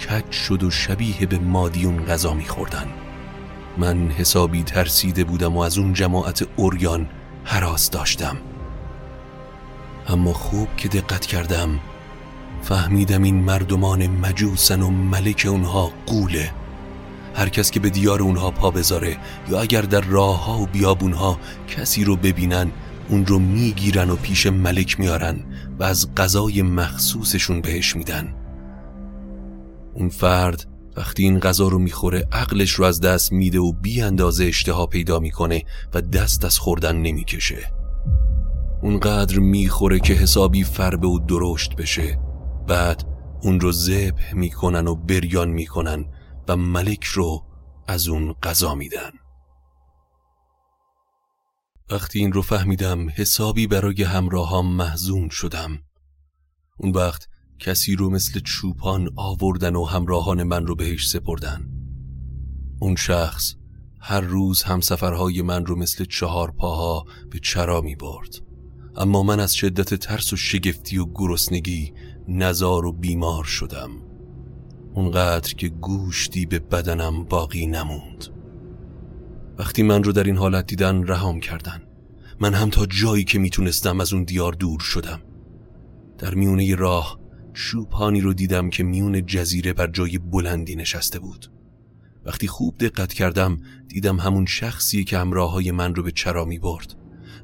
کج 0.08 0.32
شد 0.32 0.62
و 0.62 0.70
شبیه 0.70 1.26
به 1.26 1.38
مادیون 1.38 2.04
غذا 2.04 2.34
میخوردن. 2.34 2.86
من 3.78 4.10
حسابی 4.10 4.62
ترسیده 4.62 5.24
بودم 5.24 5.56
و 5.56 5.60
از 5.60 5.78
اون 5.78 5.92
جماعت 5.92 6.46
اوریان 6.56 7.06
حراس 7.44 7.90
داشتم. 7.90 8.36
اما 10.08 10.32
خوب 10.32 10.68
که 10.76 10.88
دقت 10.88 11.26
کردم 11.26 11.80
فهمیدم 12.62 13.22
این 13.22 13.44
مردمان 13.44 14.06
مجوسن 14.06 14.82
و 14.82 14.90
ملک 14.90 15.46
اونها 15.50 15.92
قوله. 16.06 16.50
هر 17.34 17.48
کس 17.48 17.70
که 17.70 17.80
به 17.80 17.90
دیار 17.90 18.22
اونها 18.22 18.50
پا 18.50 18.70
بذاره 18.70 19.16
یا 19.48 19.60
اگر 19.60 19.82
در 19.82 20.00
راه 20.00 20.44
ها 20.44 20.58
و 20.58 20.66
بیابونها 20.66 21.38
کسی 21.68 22.04
رو 22.04 22.16
ببینن 22.16 22.72
اون 23.10 23.26
رو 23.26 23.38
می‌گیرن 23.38 24.10
و 24.10 24.16
پیش 24.16 24.46
ملک 24.46 25.00
میارن 25.00 25.44
و 25.78 25.84
از 25.84 26.14
غذای 26.14 26.62
مخصوصشون 26.62 27.60
بهش 27.60 27.96
میدن. 27.96 28.34
اون 29.94 30.08
فرد 30.08 30.66
وقتی 30.96 31.22
این 31.22 31.38
غذا 31.38 31.68
رو 31.68 31.78
می‌خوره 31.78 32.28
عقلش 32.32 32.70
رو 32.70 32.84
از 32.84 33.00
دست 33.00 33.32
میده 33.32 33.58
و 33.58 33.72
بی 33.72 34.02
اندازه 34.02 34.44
اشتها 34.44 34.86
پیدا 34.86 35.18
می‌کنه 35.18 35.62
و 35.94 36.00
دست 36.00 36.44
از 36.44 36.58
خوردن 36.58 36.96
نمی‌کشه. 36.96 37.72
اونقدر 38.82 39.38
می‌خوره 39.38 40.00
که 40.00 40.14
حسابی 40.14 40.64
فربه 40.64 41.08
و 41.08 41.18
درشت 41.18 41.76
بشه. 41.76 42.20
بعد 42.68 43.02
اون 43.42 43.60
رو 43.60 43.72
ذبح 43.72 44.34
می‌کنن 44.34 44.86
و 44.86 44.94
بریان 44.94 45.48
می‌کنن 45.48 46.04
و 46.48 46.56
ملک 46.56 47.04
رو 47.04 47.42
از 47.88 48.08
اون 48.08 48.34
غذا 48.42 48.74
میدن. 48.74 49.10
وقتی 51.90 52.18
این 52.18 52.32
رو 52.32 52.42
فهمیدم 52.42 53.08
حسابی 53.08 53.66
برای 53.66 54.02
همراهام 54.02 54.76
محزون 54.76 55.28
شدم. 55.28 55.78
اون 56.78 56.92
وقت 56.92 57.28
کسی 57.58 57.96
رو 57.96 58.10
مثل 58.10 58.40
چوپان 58.40 59.08
آوردن 59.16 59.76
و 59.76 59.84
همراهان 59.84 60.42
من 60.42 60.66
رو 60.66 60.74
بهش 60.74 61.08
سپردن. 61.08 61.68
اون 62.80 62.96
شخص 62.96 63.54
هر 64.00 64.20
روز 64.20 64.62
همسفرهای 64.62 65.42
من 65.42 65.66
رو 65.66 65.76
مثل 65.76 66.04
چهار 66.04 66.50
پاها 66.50 67.04
به 67.30 67.38
چرا 67.38 67.80
می 67.80 67.96
برد. 67.96 68.34
اما 68.96 69.22
من 69.22 69.40
از 69.40 69.54
شدت 69.54 69.94
ترس 69.94 70.32
و 70.32 70.36
شگفتی 70.36 70.98
و 70.98 71.06
گرسنگی 71.14 71.94
نزار 72.28 72.86
و 72.86 72.92
بیمار 72.92 73.44
شدم. 73.44 73.90
اونقدر 74.94 75.54
که 75.54 75.68
گوشتی 75.68 76.46
به 76.46 76.58
بدنم 76.58 77.24
باقی 77.24 77.66
نموند. 77.66 78.39
وقتی 79.60 79.82
من 79.82 80.02
رو 80.02 80.12
در 80.12 80.24
این 80.24 80.36
حالت 80.36 80.66
دیدن 80.66 81.06
رهام 81.06 81.40
کردن. 81.40 81.82
من 82.40 82.54
هم 82.54 82.70
تا 82.70 82.86
جایی 82.86 83.24
که 83.24 83.38
می‌تونستم 83.38 84.00
از 84.00 84.12
اون 84.12 84.24
دیار 84.24 84.52
دور 84.52 84.80
شدم. 84.80 85.20
در 86.18 86.34
میونه 86.34 86.74
راه 86.74 87.20
شوپانی 87.54 88.20
رو 88.20 88.32
دیدم 88.32 88.70
که 88.70 88.82
میون 88.82 89.26
جزیره 89.26 89.72
بر 89.72 89.86
جای 89.86 90.18
بلندی 90.18 90.76
نشسته 90.76 91.18
بود. 91.18 91.50
وقتی 92.24 92.46
خوب 92.46 92.78
دقت 92.78 93.12
کردم 93.12 93.58
دیدم 93.88 94.16
همون 94.20 94.46
شخصی 94.46 95.04
که 95.04 95.18
همراه 95.18 95.52
های 95.52 95.70
من 95.70 95.94
رو 95.94 96.02
به 96.02 96.12
چرا 96.12 96.44
می 96.44 96.58
برد 96.58 96.94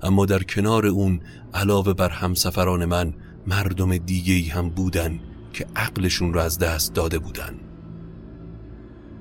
اما 0.02 0.26
در 0.26 0.42
کنار 0.42 0.86
اون 0.86 1.20
علاوه 1.54 1.94
بر 1.94 2.08
همسفران 2.08 2.84
من 2.84 3.14
مردم 3.46 3.96
دیگه 3.96 4.52
هم 4.52 4.70
بودن 4.70 5.20
که 5.52 5.66
عقلشون 5.76 6.34
رو 6.34 6.40
از 6.40 6.58
دست 6.58 6.94
داده 6.94 7.18
بودن. 7.18 7.54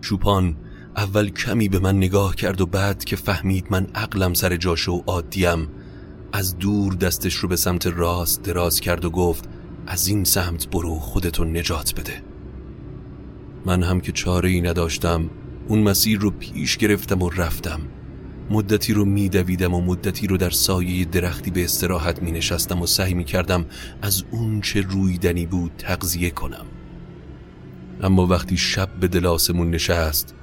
چوپان 0.01 0.57
اول 0.97 1.29
کمی 1.29 1.69
به 1.69 1.79
من 1.79 1.97
نگاه 1.97 2.35
کرد 2.35 2.61
و 2.61 2.65
بعد 2.65 3.03
که 3.03 3.15
فهمید 3.15 3.65
من 3.69 3.87
عقلم 3.95 4.33
سر 4.33 4.55
جاش 4.55 4.89
و 4.89 5.03
عادیم 5.07 5.67
از 6.33 6.57
دور 6.57 6.93
دستش 6.93 7.33
رو 7.35 7.49
به 7.49 7.55
سمت 7.55 7.87
راست 7.87 8.43
دراز 8.43 8.79
کرد 8.79 9.05
و 9.05 9.09
گفت 9.09 9.49
از 9.87 10.07
این 10.07 10.23
سمت 10.23 10.69
برو 10.69 10.99
خودتو 10.99 11.45
نجات 11.45 11.99
بده. 11.99 12.21
من 13.65 13.83
هم 13.83 14.01
که 14.01 14.11
چاره 14.11 14.49
ای 14.49 14.61
نداشتم 14.61 15.29
اون 15.67 15.79
مسیر 15.79 16.19
رو 16.19 16.31
پیش 16.31 16.77
گرفتم 16.77 17.21
و 17.21 17.29
رفتم. 17.29 17.81
مدتی 18.49 18.93
رو 18.93 19.05
میدویدم 19.05 19.73
و 19.73 19.81
مدتی 19.81 20.27
رو 20.27 20.37
در 20.37 20.49
سایه 20.49 21.05
درختی 21.05 21.51
به 21.51 21.63
استراحت 21.63 22.21
می 22.21 22.31
نشستم 22.31 22.81
و 22.81 22.85
سعی 22.85 23.13
می 23.13 23.23
کردم 23.23 23.65
از 24.01 24.23
اون 24.31 24.61
چه 24.61 24.81
رویدنی 24.81 25.45
بود 25.45 25.71
تغذیه 25.77 26.29
کنم. 26.29 26.65
اما 28.01 28.27
وقتی 28.27 28.57
شب 28.57 28.89
به 28.99 29.07
دلاسمون 29.07 29.69
نشست 29.69 30.35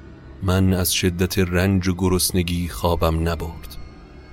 من 0.44 0.74
از 0.74 0.92
شدت 0.94 1.38
رنج 1.38 1.88
و 1.88 1.94
گرسنگی 1.94 2.68
خوابم 2.68 3.28
نبرد. 3.28 3.76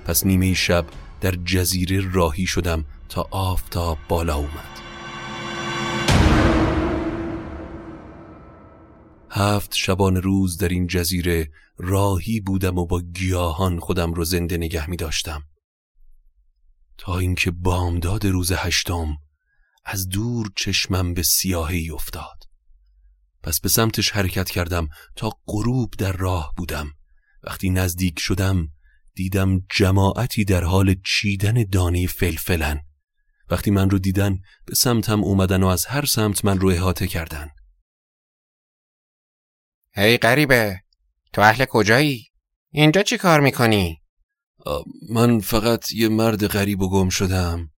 پس 0.04 0.26
نیمه 0.26 0.54
شب 0.54 0.86
در 1.20 1.30
جزیره 1.44 2.12
راهی 2.12 2.46
شدم 2.46 2.84
تا 3.08 3.28
آفتاب 3.30 3.98
بالا 4.08 4.36
اومد. 4.36 4.80
هفت 9.30 9.74
شبان 9.74 10.16
روز 10.16 10.56
در 10.58 10.68
این 10.68 10.86
جزیره 10.86 11.50
راهی 11.78 12.40
بودم 12.40 12.78
و 12.78 12.86
با 12.86 13.00
گیاهان 13.00 13.78
خودم 13.78 14.12
رو 14.12 14.24
زنده 14.24 14.56
نگه 14.56 14.90
می 14.90 14.96
داشتم. 14.96 15.42
تا 16.98 17.18
اینکه 17.18 17.50
بامداد 17.50 18.26
روز 18.26 18.52
هشتم 18.52 19.16
از 19.84 20.08
دور 20.08 20.50
چشمم 20.56 21.14
به 21.14 21.22
سیاهی 21.22 21.90
افتاد. 21.90 22.39
پس 23.42 23.60
به 23.60 23.68
سمتش 23.68 24.10
حرکت 24.10 24.50
کردم 24.50 24.88
تا 25.16 25.30
غروب 25.46 25.94
در 25.98 26.12
راه 26.12 26.54
بودم. 26.56 26.92
وقتی 27.42 27.70
نزدیک 27.70 28.18
شدم 28.18 28.68
دیدم 29.14 29.60
جماعتی 29.76 30.44
در 30.44 30.64
حال 30.64 30.96
چیدن 31.06 31.64
دانه 31.72 32.06
فلفلن. 32.06 32.80
وقتی 33.50 33.70
من 33.70 33.90
رو 33.90 33.98
دیدن 33.98 34.38
به 34.66 34.74
سمتم 34.74 35.24
اومدن 35.24 35.62
و 35.62 35.66
از 35.66 35.86
هر 35.86 36.04
سمت 36.04 36.44
من 36.44 36.60
رو 36.60 36.68
احاطه 36.68 37.06
کردن. 37.06 37.48
هی 39.92 40.18
غریبه 40.18 40.80
تو 41.32 41.40
اهل 41.40 41.64
کجایی؟ 41.64 42.26
اینجا 42.70 43.02
چی 43.02 43.18
کار 43.18 43.40
می‌کنی؟ 43.40 44.00
من 45.10 45.40
فقط 45.40 45.92
یه 45.92 46.08
مرد 46.08 46.46
غریب 46.46 46.82
و 46.82 46.90
گم 46.90 47.08
شدم. 47.08 47.70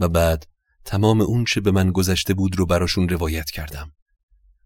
و 0.00 0.08
بعد 0.08 0.46
تمام 0.84 1.20
اون 1.20 1.44
چه 1.44 1.60
به 1.60 1.70
من 1.70 1.92
گذشته 1.92 2.34
بود 2.34 2.56
رو 2.56 2.66
براشون 2.66 3.08
روایت 3.08 3.50
کردم. 3.50 3.92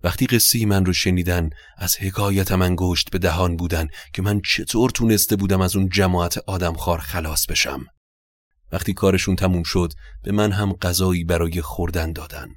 وقتی 0.03 0.27
قصه 0.27 0.67
من 0.67 0.85
رو 0.85 0.93
شنیدن 0.93 1.51
از 1.79 1.97
حکایت 1.97 2.53
من 2.53 2.77
گشت 2.79 3.11
به 3.11 3.19
دهان 3.19 3.57
بودن 3.57 3.89
که 4.13 4.23
من 4.23 4.41
چطور 4.41 4.91
تونسته 4.91 5.37
بودم 5.37 5.61
از 5.61 5.77
اون 5.77 5.89
جماعت 5.89 6.39
آدمخوار 6.39 6.99
خلاص 6.99 7.47
بشم. 7.47 7.87
وقتی 8.73 8.95
کارشون 8.95 9.37
تموم 9.37 9.63
شد 9.63 9.93
به 10.23 10.33
من 10.33 10.53
هم 10.53 10.73
غذایی 10.73 11.25
برای 11.25 11.63
خوردن 11.63 12.13
دادن. 12.13 12.49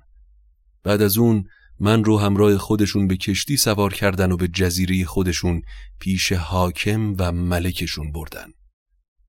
بعد 0.83 1.01
از 1.01 1.17
اون 1.17 1.43
من 1.79 2.03
رو 2.03 2.19
همراه 2.19 2.57
خودشون 2.57 3.07
به 3.07 3.17
کشتی 3.17 3.57
سوار 3.57 3.93
کردن 3.93 4.31
و 4.31 4.37
به 4.37 4.47
جزیره 4.47 5.05
خودشون 5.05 5.61
پیش 5.99 6.31
حاکم 6.31 7.15
و 7.19 7.31
ملکشون 7.31 8.11
بردن. 8.11 8.47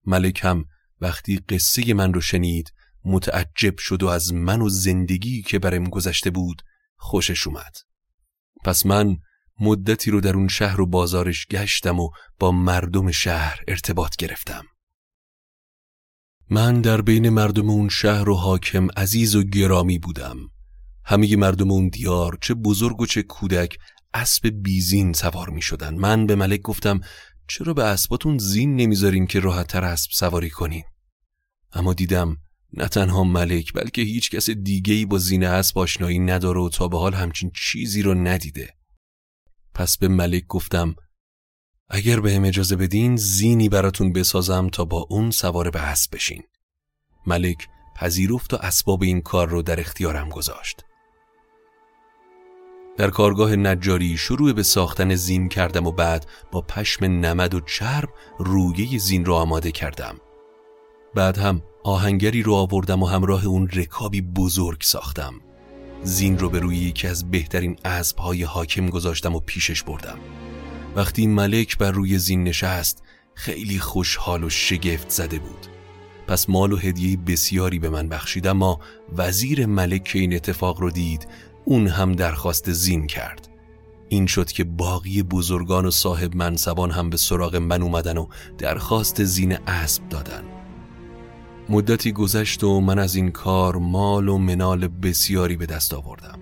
ملک 0.07 0.41
هم 0.43 0.65
وقتی 1.01 1.41
قصه 1.49 1.95
من 1.95 2.15
رو 2.15 2.21
شنید 2.21 2.73
متعجب 3.05 3.79
شد 3.79 4.03
و 4.03 4.07
از 4.07 4.33
من 4.33 4.61
و 4.61 4.69
زندگی 4.69 5.43
که 5.43 5.59
برم 5.59 5.85
گذشته 5.85 6.31
بود 6.31 6.63
خوشش 6.97 7.47
اومد. 7.47 7.77
پس 8.65 8.87
من 8.87 9.17
مدتی 9.61 10.11
رو 10.11 10.21
در 10.21 10.37
اون 10.37 10.49
شهر 10.49 10.81
و 10.81 10.87
بازارش 10.87 11.47
گشتم 11.47 12.01
و 12.01 12.11
با 12.39 12.53
مردم 12.53 13.11
شهر 13.11 13.61
ارتباط 13.69 14.17
گرفتم. 14.17 14.65
من 16.51 16.81
در 16.81 17.01
بین 17.01 17.29
مردم 17.29 17.71
اون 17.71 17.89
شهر 17.89 18.29
و 18.29 18.35
حاکم 18.35 18.89
عزیز 18.97 19.35
و 19.35 19.43
گرامی 19.43 19.99
بودم. 19.99 20.37
همه 21.05 21.37
مردم 21.37 21.71
اون 21.71 21.89
دیار 21.89 22.39
چه 22.41 22.55
بزرگ 22.55 23.01
و 23.01 23.07
چه 23.07 23.23
کودک 23.23 23.79
اسب 24.15 24.49
بیزین 24.63 25.13
سوار 25.13 25.51
می 25.51 25.63
شدن. 25.63 25.95
من 25.95 26.27
به 26.27 26.35
ملک 26.35 26.61
گفتم 26.61 27.01
چرا 27.49 27.75
به 27.75 27.85
اسباتون 27.85 28.39
زین 28.39 28.77
نمی‌ذارین 28.77 29.27
که 29.27 29.41
راحتتر 29.41 29.85
اسب 29.85 30.11
سواری 30.13 30.51
کنین؟ 30.51 30.85
اما 31.73 31.95
دیدم 31.95 32.37
نه 32.77 32.89
تنها 32.89 33.25
ملک 33.25 33.73
بلکه 33.73 34.03
هیچ 34.03 34.31
کس 34.31 34.51
دیگهی 34.51 35.05
با 35.05 35.19
زین 35.19 35.45
اسب 35.45 35.79
آشنایی 35.79 36.19
نداره 36.19 36.61
و 36.61 36.69
تا 36.69 36.89
به 36.89 36.99
حال 36.99 37.15
همچین 37.15 37.51
چیزی 37.55 38.03
رو 38.03 38.15
ندیده. 38.15 38.75
پس 39.75 39.99
به 39.99 40.09
ملک 40.09 40.47
گفتم 40.47 40.95
اگر 41.89 42.21
به 42.21 42.35
هم 42.35 42.45
اجازه 42.45 42.77
بدین 42.77 43.17
زینی 43.17 43.69
براتون 43.69 44.13
بسازم 44.13 44.69
تا 44.69 44.85
با 44.85 45.07
اون 45.11 45.31
سوار 45.31 45.71
به 45.71 45.81
اسب 45.81 46.15
بشین. 46.15 46.43
ملک 47.27 47.69
پذیرفت 47.97 48.55
و 48.55 48.57
اسباب 48.61 49.03
این 49.03 49.21
کار 49.21 49.49
رو 49.49 49.63
در 49.63 49.81
اختیارم 49.81 50.29
گذاشت. 50.29 50.85
در 52.97 53.11
کارگاه 53.11 53.57
نجاری 53.57 54.17
شروع 54.17 54.53
به 54.53 54.63
ساختن 54.63 55.15
زین 55.15 55.49
کردم 55.49 55.87
و 55.87 55.93
بعد 55.93 56.27
با 56.53 56.61
پشم 56.61 57.05
نمد 57.05 57.55
و 57.55 57.61
چرم 57.61 58.09
رویه 58.39 58.99
زین 58.99 59.25
رو 59.25 59.35
آماده 59.35 59.73
کردم. 59.73 60.21
بعد 61.15 61.39
هم 61.39 61.63
آهنگری 61.87 62.43
رو 62.43 62.55
آوردم 62.55 63.03
و 63.03 63.07
همراه 63.07 63.47
اون 63.47 63.69
رکابی 63.69 64.21
بزرگ 64.21 64.83
ساختم. 64.83 65.35
زین 66.03 66.39
رو 66.39 66.49
به 66.49 66.59
روی 66.59 66.77
یکی 66.77 67.07
از 67.07 67.31
بهترین 67.31 67.77
اسبهای 67.85 68.43
حاکم 68.43 68.91
گذاشتم 68.91 69.35
و 69.35 69.41
پیشش 69.41 69.83
بردم. 69.83 70.19
وقتی 70.97 71.27
ملک 71.27 71.79
بر 71.79 71.91
روی 71.91 72.19
زین 72.19 72.45
نشست 72.45 73.03
خیلی 73.35 73.79
خوشحال 73.79 74.45
و 74.45 74.51
شگفت 74.51 75.11
زده 75.11 75.39
بود. 75.39 75.67
پس 76.27 76.49
مال 76.49 76.73
و 76.73 76.77
هدیه 76.77 77.17
بسیاری 77.17 77.79
به 77.79 77.89
من 77.89 78.09
بخشید 78.09 78.47
اما 78.47 78.81
وزیر 79.17 79.67
ملک 79.67 80.05
که 80.05 80.19
این 80.19 80.35
اتفاق 80.35 80.81
رو 80.81 80.91
دید 80.91 81.29
اون 81.65 81.87
هم 81.87 82.13
درخواست 82.13 82.73
زین 82.73 83.07
کرد. 83.07 83.49
این 84.09 84.27
شد 84.27 84.53
که 84.53 84.65
باقی 84.65 85.23
بزرگان 85.23 85.87
و 85.87 85.91
صاحب 85.91 86.37
منصبان 86.37 86.91
هم 86.91 87.11
به 87.11 87.17
سراغ 87.17 87.57
من 87.57 87.83
اومدن 87.83 88.19
و 88.19 88.27
درخواست 88.59 89.25
زین 89.25 89.59
اسب 89.67 90.09
دادن. 90.09 90.54
مدتی 91.69 92.13
گذشت 92.13 92.65
و 92.65 92.81
من 92.81 92.99
از 92.99 93.15
این 93.15 93.31
کار 93.31 93.77
مال 93.77 94.29
و 94.29 94.39
منال 94.39 94.89
بسیاری 94.89 95.57
به 95.57 95.67
دست 95.67 95.95
آوردم. 95.95 96.39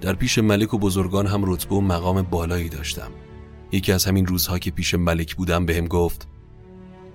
در 0.00 0.14
پیش 0.14 0.38
ملک 0.38 0.74
و 0.74 0.78
بزرگان 0.78 1.26
هم 1.26 1.52
رتبه 1.52 1.74
و 1.74 1.80
مقام 1.80 2.22
بالایی 2.22 2.68
داشتم. 2.68 3.10
یکی 3.72 3.92
از 3.92 4.04
همین 4.04 4.26
روزها 4.26 4.58
که 4.58 4.70
پیش 4.70 4.94
ملک 4.94 5.34
بودم 5.34 5.66
بهم 5.66 5.86
گفت 5.86 6.28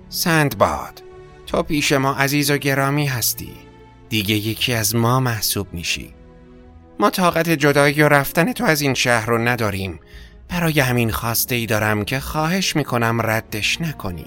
سندباد 0.08 1.02
تو 1.46 1.62
پیش 1.62 1.92
ما 1.92 2.14
عزیز 2.14 2.50
و 2.50 2.56
گرامی 2.56 3.06
هستی. 3.06 3.52
دیگه 4.08 4.34
یکی 4.34 4.72
از 4.72 4.94
ما 4.94 5.20
محسوب 5.20 5.66
میشی. 5.74 6.14
ما 7.00 7.10
طاقت 7.10 7.50
جدایی 7.50 8.02
و 8.02 8.08
رفتن 8.08 8.52
تو 8.52 8.64
از 8.64 8.80
این 8.80 8.94
شهر 8.94 9.26
رو 9.26 9.38
نداریم. 9.38 10.00
برای 10.48 10.80
همین 10.80 11.10
خواسته 11.10 11.54
ای 11.54 11.66
دارم 11.66 12.04
که 12.04 12.20
خواهش 12.20 12.76
می‌کنم 12.76 13.20
ردش 13.22 13.80
نکنی. 13.80 14.26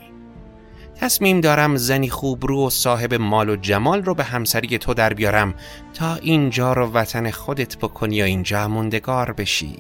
تصمیم 1.00 1.42
دارم 1.42 1.76
زنی 1.76 2.10
خوبرو 2.10 2.68
و 2.68 2.70
صاحب 2.70 3.14
مال 3.14 3.50
و 3.50 3.56
جمال 3.56 4.04
رو 4.04 4.14
به 4.14 4.24
همسری 4.24 4.78
تو 4.78 4.94
در 4.94 5.14
بیارم 5.14 5.54
تا 5.94 6.16
اینجا 6.16 6.74
رو 6.74 6.92
وطن 6.92 7.32
خودت 7.32 7.78
بکنی 7.78 8.16
یا 8.16 8.26
اینجا 8.26 8.68
موندگار 8.68 9.34
بشی. 9.34 9.76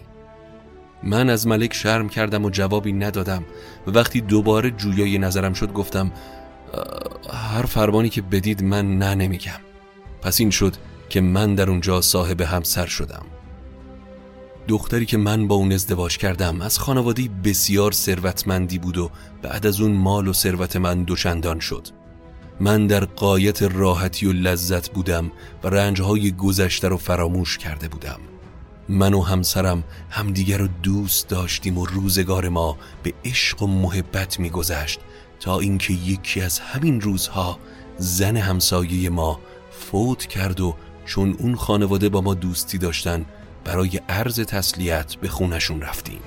من 1.03 1.30
از 1.30 1.47
ملک 1.47 1.73
شرم 1.73 2.10
کردم 2.10 2.45
و 2.45 2.49
جوابی 2.49 2.93
ندادم. 2.93 3.43
و 3.88 3.91
وقتی 3.91 4.21
دوباره 4.21 4.71
جویای 4.71 5.17
نظرم 5.17 5.53
شد 5.53 5.73
گفتم 5.73 6.12
هر 7.34 7.65
فرمانی 7.65 8.10
که 8.10 8.21
بدید 8.21 8.63
من 8.63 8.97
نه 8.97 9.15
نمیگم. 9.15 9.60
پس 10.21 10.39
این 10.39 10.49
شد 10.49 10.73
که 11.10 11.21
من 11.21 11.56
در 11.56 11.69
اونجا 11.69 12.01
صاحب 12.01 12.41
همسر 12.41 12.86
شدم. 12.86 13.25
دختری 14.67 15.06
که 15.06 15.17
من 15.17 15.47
با 15.47 15.56
اون 15.56 15.71
ازدواج 15.71 16.17
کردم 16.17 16.62
از 16.62 16.80
خانوادی 16.80 17.27
بسیار 17.27 17.91
ثروتمندی 17.91 18.77
بود 18.77 18.97
و 18.97 19.12
بعد 19.41 19.65
از 19.65 19.82
اون 19.82 19.91
مال 19.91 20.27
و 20.27 20.34
ثروت 20.34 20.75
من 20.75 21.03
دوچندان 21.03 21.60
شد. 21.60 21.88
من 22.60 22.88
در 22.88 23.06
قایت 23.06 23.62
راحتی 23.62 24.25
و 24.25 24.34
لذت 24.34 24.89
بودم 24.89 25.32
و 25.63 25.67
رنجهای 25.67 26.32
گذشته 26.32 26.88
رو 26.88 26.97
فراموش 26.97 27.58
کرده 27.58 27.88
بودم. 27.88 28.19
من 28.89 29.13
و 29.13 29.21
همسرم 29.21 29.84
همدیگر 30.10 30.58
رو 30.58 30.67
دوست 30.84 31.27
داشتیم 31.27 31.77
و 31.77 31.86
روزگار 31.86 32.49
ما 32.49 32.77
به 33.03 33.13
عشق 33.25 33.63
و 33.63 33.67
محبت 33.67 34.39
میگذشت 34.39 34.99
تا 35.39 35.60
اینکه 35.60 35.93
یکی 35.93 36.41
از 36.41 36.60
همین 36.60 37.01
روزها 37.01 37.60
زن 37.97 38.38
همسایه 38.38 39.10
ما 39.10 39.39
فوت 39.71 40.25
کرد 40.25 40.60
و 40.60 40.75
چون 41.06 41.36
اون 41.39 41.56
خانواده 41.56 42.10
با 42.10 42.21
ما 42.21 42.34
دوستی 42.34 42.77
داشتن 42.77 43.25
برای 43.67 43.97
عرض 43.97 44.39
تسلیت 44.39 45.15
به 45.15 45.27
خونشون 45.27 45.82
رفتیم. 45.82 46.21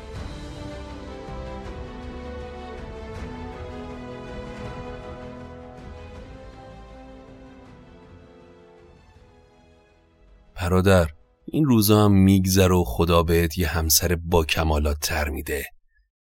برادر 10.54 11.10
این 11.44 11.64
روزا 11.64 12.04
هم 12.04 12.12
میگذر 12.12 12.72
و 12.72 12.84
خدا 12.84 13.22
بهت 13.22 13.58
یه 13.58 13.68
همسر 13.68 14.16
با 14.16 14.44
کمالات 14.44 15.00
تر 15.00 15.28
میده. 15.28 15.66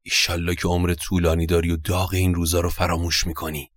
ایشالله 0.03 0.55
که 0.55 0.68
عمر 0.68 0.94
طولانی 0.94 1.47
داری 1.47 1.71
و 1.71 1.77
داغ 1.77 2.14
این 2.14 2.35
روزا 2.35 2.61
رو 2.61 2.68
فراموش 2.68 3.27
می‌کنی. 3.27 3.71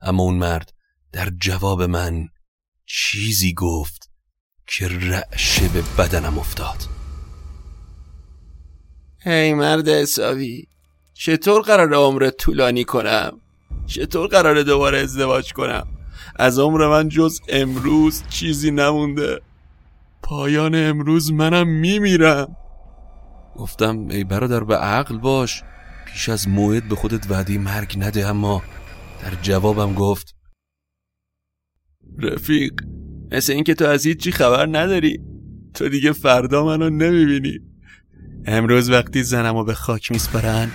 اما 0.00 0.22
اون 0.22 0.34
مرد 0.34 0.72
در 1.12 1.30
جواب 1.40 1.82
من 1.82 2.28
چیزی 2.86 3.54
گفت 3.54 4.07
که 4.68 4.88
رعشه 4.88 5.68
به 5.68 5.82
بدنم 5.98 6.38
افتاد. 6.38 6.76
ای 9.26 9.54
مرد 9.54 9.88
حسابی 9.88 10.68
چطور 11.14 11.62
قرار 11.62 11.94
عمرت 11.94 12.36
طولانی 12.36 12.84
کنم؟ 12.84 13.40
چطور 13.86 14.28
قراره 14.28 14.64
دوباره 14.64 14.98
ازدواج 14.98 15.52
کنم؟ 15.52 15.86
از 16.36 16.58
عمر 16.58 16.88
من 16.88 17.08
جز 17.08 17.40
امروز 17.48 18.22
چیزی 18.28 18.70
نمونده. 18.70 19.40
پایان 20.22 20.74
امروز 20.74 21.32
منم 21.32 21.68
میمیرم. 21.68 22.56
گفتم 23.56 24.08
ای 24.08 24.24
برادر 24.24 24.64
به 24.64 24.76
عقل 24.76 25.18
باش. 25.18 25.62
پیش 26.06 26.28
از 26.28 26.48
موعد 26.48 26.88
به 26.88 26.96
خودت 26.96 27.30
وعده 27.30 27.58
مرگ 27.58 27.94
نده. 27.98 28.26
اما 28.26 28.62
در 29.22 29.34
جوابم 29.42 29.94
گفت 29.94 30.34
رفیق 32.18 32.72
مثل 33.32 33.52
اینکه 33.52 33.74
تو 33.74 33.84
از 33.84 34.06
هیچی 34.06 34.32
خبر 34.32 34.66
نداری. 34.66 35.20
تو 35.74 35.88
دیگه 35.88 36.12
فردا 36.12 36.64
منو 36.64 36.90
نمی‌بینی. 36.90 37.58
امروز 38.46 38.90
وقتی 38.90 39.22
زنمو 39.22 39.64
به 39.64 39.74
خاک 39.74 40.12
میسپرن 40.12 40.68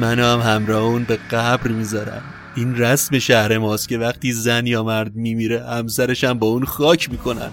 منو 0.00 0.24
هم 0.24 0.40
همراه 0.40 0.82
اون 0.82 1.04
به 1.04 1.16
قبر 1.30 1.68
می‌ذارم 1.68 2.22
این 2.56 2.76
رسم 2.76 3.18
شهر 3.18 3.58
ماست 3.58 3.88
که 3.88 3.98
وقتی 3.98 4.32
زن 4.32 4.66
یا 4.66 4.82
مرد 4.82 5.16
میمیره 5.16 5.66
همسرش 5.66 6.24
هم 6.24 6.38
با 6.38 6.46
اون 6.46 6.64
خاک 6.64 7.10
می‌کنن. 7.10 7.50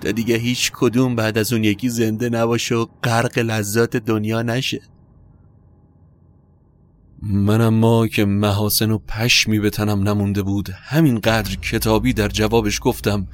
تا 0.00 0.10
دیگه 0.10 0.36
هیچ 0.36 0.70
کدوم 0.74 1.16
بعد 1.16 1.38
از 1.38 1.52
اون 1.52 1.64
یکی 1.64 1.88
زنده 1.88 2.28
نباشه 2.28 2.74
و 2.74 2.86
غرق 3.04 3.38
لذات 3.38 3.96
دنیا 3.96 4.42
نشه. 4.42 4.80
منم 7.22 7.74
ما 7.74 8.06
که 8.06 8.24
محاسن 8.24 8.90
و 8.90 8.98
پشمی 8.98 9.60
به 9.60 9.70
تنم 9.70 10.08
نمونده 10.08 10.42
بود 10.42 10.70
همینقدر 10.70 11.56
کتابی 11.56 12.12
در 12.12 12.28
جوابش 12.28 12.78
گفتم. 12.82 13.26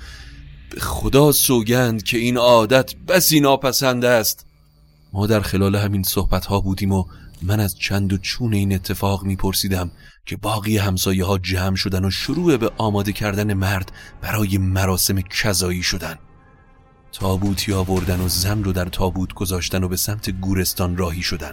به 0.71 0.81
خدا 0.81 1.33
سوگند 1.33 2.03
که 2.03 2.19
این 2.19 2.37
عادت 2.37 2.95
بسی 3.09 3.41
ناپسند 3.41 4.05
است. 4.05 4.47
ما 5.13 5.27
در 5.27 5.41
خلال 5.41 5.77
همین 5.77 6.03
صحبت 6.03 6.47
ها 6.47 6.61
بودیم 6.61 6.93
و 6.93 7.05
من 7.43 7.61
از 7.61 7.79
چند 7.79 8.13
و 8.13 8.19
چون 8.19 8.55
این 8.55 8.75
اتفاق 8.75 9.25
میپرسیدم 9.25 9.91
که 10.27 10.37
باقی 10.37 10.79
همسایه 10.79 11.25
ها 11.25 11.39
جمع 11.39 11.77
شدن 11.77 12.05
و 12.05 12.11
شروع 12.11 12.57
به 12.57 12.73
آماده 12.79 13.13
کردن 13.13 13.55
مرد 13.55 13.93
برای 14.21 14.59
مراسم 14.59 15.21
کذایی 15.21 15.83
شدن. 15.83 16.19
تابوتی 17.13 17.73
آوردن 17.73 18.21
و 18.21 18.29
زن 18.29 18.65
رو 18.65 18.73
در 18.73 18.85
تابوت 18.85 19.35
گذاشتن 19.35 19.85
و 19.85 19.89
به 19.89 19.97
سمت 19.97 20.31
گورستان 20.31 20.97
راهی 20.97 21.23
شدن. 21.23 21.53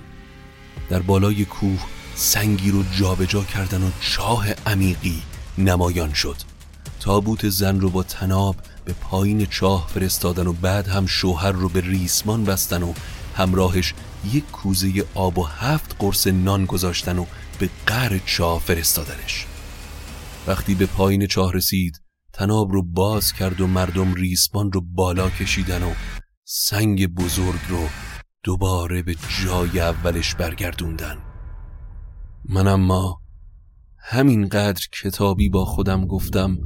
در 0.89 0.99
بالای 0.99 1.45
کوه 1.45 1.79
سنگی 2.15 2.71
رو 2.71 2.83
جابجا 2.97 3.43
کردن 3.43 3.83
و 3.83 3.89
چاه 4.01 4.47
عمیقی 4.65 5.21
نمایان 5.57 6.13
شد. 6.13 6.35
تابوت 6.99 7.49
زن 7.49 7.79
رو 7.79 7.89
با 7.89 8.03
تناب 8.03 8.55
به 8.85 8.93
پایین 8.93 9.45
چاه 9.45 9.87
فرستادن 9.87 10.47
و 10.47 10.53
بعد 10.53 10.87
هم 10.87 11.05
شوهر 11.05 11.51
رو 11.51 11.69
به 11.69 11.81
ریسمان 11.81 12.43
بستن 12.43 12.83
و 12.83 12.93
همراهش 13.35 13.93
یک 14.31 14.51
کوزه 14.51 15.05
آب 15.15 15.37
و 15.39 15.43
هفت 15.43 15.95
قرص 15.99 16.27
نان 16.27 16.65
گذاشتن 16.65 17.19
و 17.19 17.25
به 17.59 17.69
قر 17.85 18.19
چاه 18.25 18.59
فرستادنش. 18.59 19.45
وقتی 20.47 20.75
به 20.75 20.85
پایین 20.85 21.27
چاه 21.27 21.53
رسید 21.53 22.01
تناب 22.33 22.71
رو 22.71 22.83
باز 22.83 23.33
کرد 23.33 23.61
و 23.61 23.67
مردم 23.67 24.13
ریسمان 24.13 24.71
رو 24.71 24.81
بالا 24.81 25.29
کشیدن 25.29 25.83
و 25.83 25.93
سنگ 26.43 27.07
بزرگ 27.07 27.59
رو 27.69 27.87
دوباره 28.43 29.03
به 29.03 29.15
جای 29.45 29.79
اولش 29.79 30.35
برگردوندن. 30.35 31.17
من 32.49 32.67
اما 32.67 33.21
همینقدر 33.97 34.87
کتابی 35.01 35.49
با 35.49 35.65
خودم 35.65 36.07
گفتم 36.07 36.57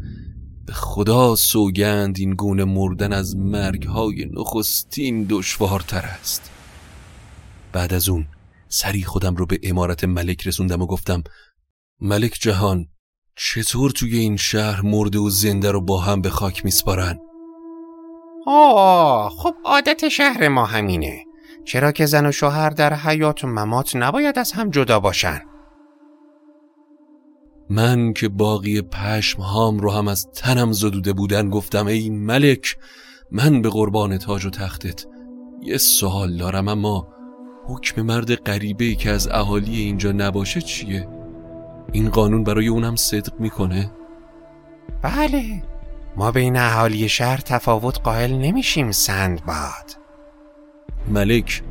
به 0.70 0.76
خدا 0.76 1.36
سوگند 1.36 2.16
این 2.20 2.34
گونه 2.34 2.64
مردن 2.64 3.14
از 3.14 3.36
مرگهای 3.36 4.26
نخستین 4.34 5.26
دشوارتر 5.30 6.06
است. 6.06 6.52
بعد 7.72 7.94
از 7.94 8.10
اون 8.10 8.28
سری 8.68 9.04
خودم 9.04 9.36
رو 9.36 9.46
به 9.46 9.60
امارت 9.64 10.04
ملک 10.04 10.48
رسوندم 10.48 10.82
و 10.82 10.86
گفتم 10.86 11.24
ملک 12.02 12.38
جهان 12.42 12.86
چطور 13.36 13.92
توی 13.92 14.18
این 14.18 14.38
شهر 14.38 14.82
مرده 14.82 15.20
و 15.20 15.30
زنده 15.30 15.72
رو 15.72 15.82
با 15.82 16.00
هم 16.00 16.22
به 16.22 16.30
خاک 16.30 16.66
میسپارن؟ 16.66 17.20
آه 18.48 19.30
خب 19.30 19.56
عادت 19.65 20.10
شهر 20.10 20.48
ما 20.48 20.65
همینه. 20.65 21.26
چرا 21.65 21.92
که 21.92 22.06
زن 22.06 22.26
و 22.26 22.32
شوهر 22.32 22.70
در 22.70 22.94
حیات 22.94 23.44
و 23.44 23.48
ممات 23.48 23.96
نباید 23.96 24.40
از 24.40 24.52
هم 24.52 24.70
جدا 24.70 25.00
باشن؟ 25.00 25.42
من 27.70 28.13
که 28.13 28.28
باقی 28.30 28.82
پشم 28.82 29.42
هام 29.42 29.80
رو 29.80 29.92
هم 29.92 30.08
از 30.08 30.32
تنم 30.32 30.72
زدوده 30.72 31.13
بودن 31.13 31.50
گفتم 31.50 31.88
ای 31.88 32.10
ملک 32.10 32.78
من 33.32 33.62
به 33.62 33.70
قربان 33.70 34.17
تاج 34.17 34.46
و 34.46 34.50
تختت 34.50 35.06
یه 35.62 35.78
سوال 35.78 36.38
دارم 36.38 36.67
اما 36.67 37.08
حکم 37.67 38.02
مرد 38.02 38.36
غریبه 38.36 38.86
ای 38.86 38.96
که 38.96 39.12
از 39.12 39.28
اهالی 39.28 39.82
اینجا 39.82 40.12
نباشه 40.12 40.62
چیه؟ 40.62 41.08
این 41.92 42.10
قانون 42.10 42.44
برای 42.44 42.67
اونم 42.67 42.96
صدق 42.96 43.40
می‌کنه؟ 43.40 43.92
بله 45.02 45.63
ما 46.15 46.32
بین 46.32 46.58
اهالی 46.58 47.10
شهر 47.10 47.38
تفاوت 47.38 48.00
قائل 48.02 48.34
نمیشیم 48.34 48.92
سندباد 48.92 49.98
ملک 51.08 51.63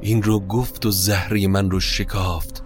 این 0.00 0.22
رو 0.22 0.40
گفت 0.40 0.86
و 0.86 0.90
زهری 0.90 1.46
من 1.46 1.70
رو 1.70 1.80
شکافت 1.80 2.63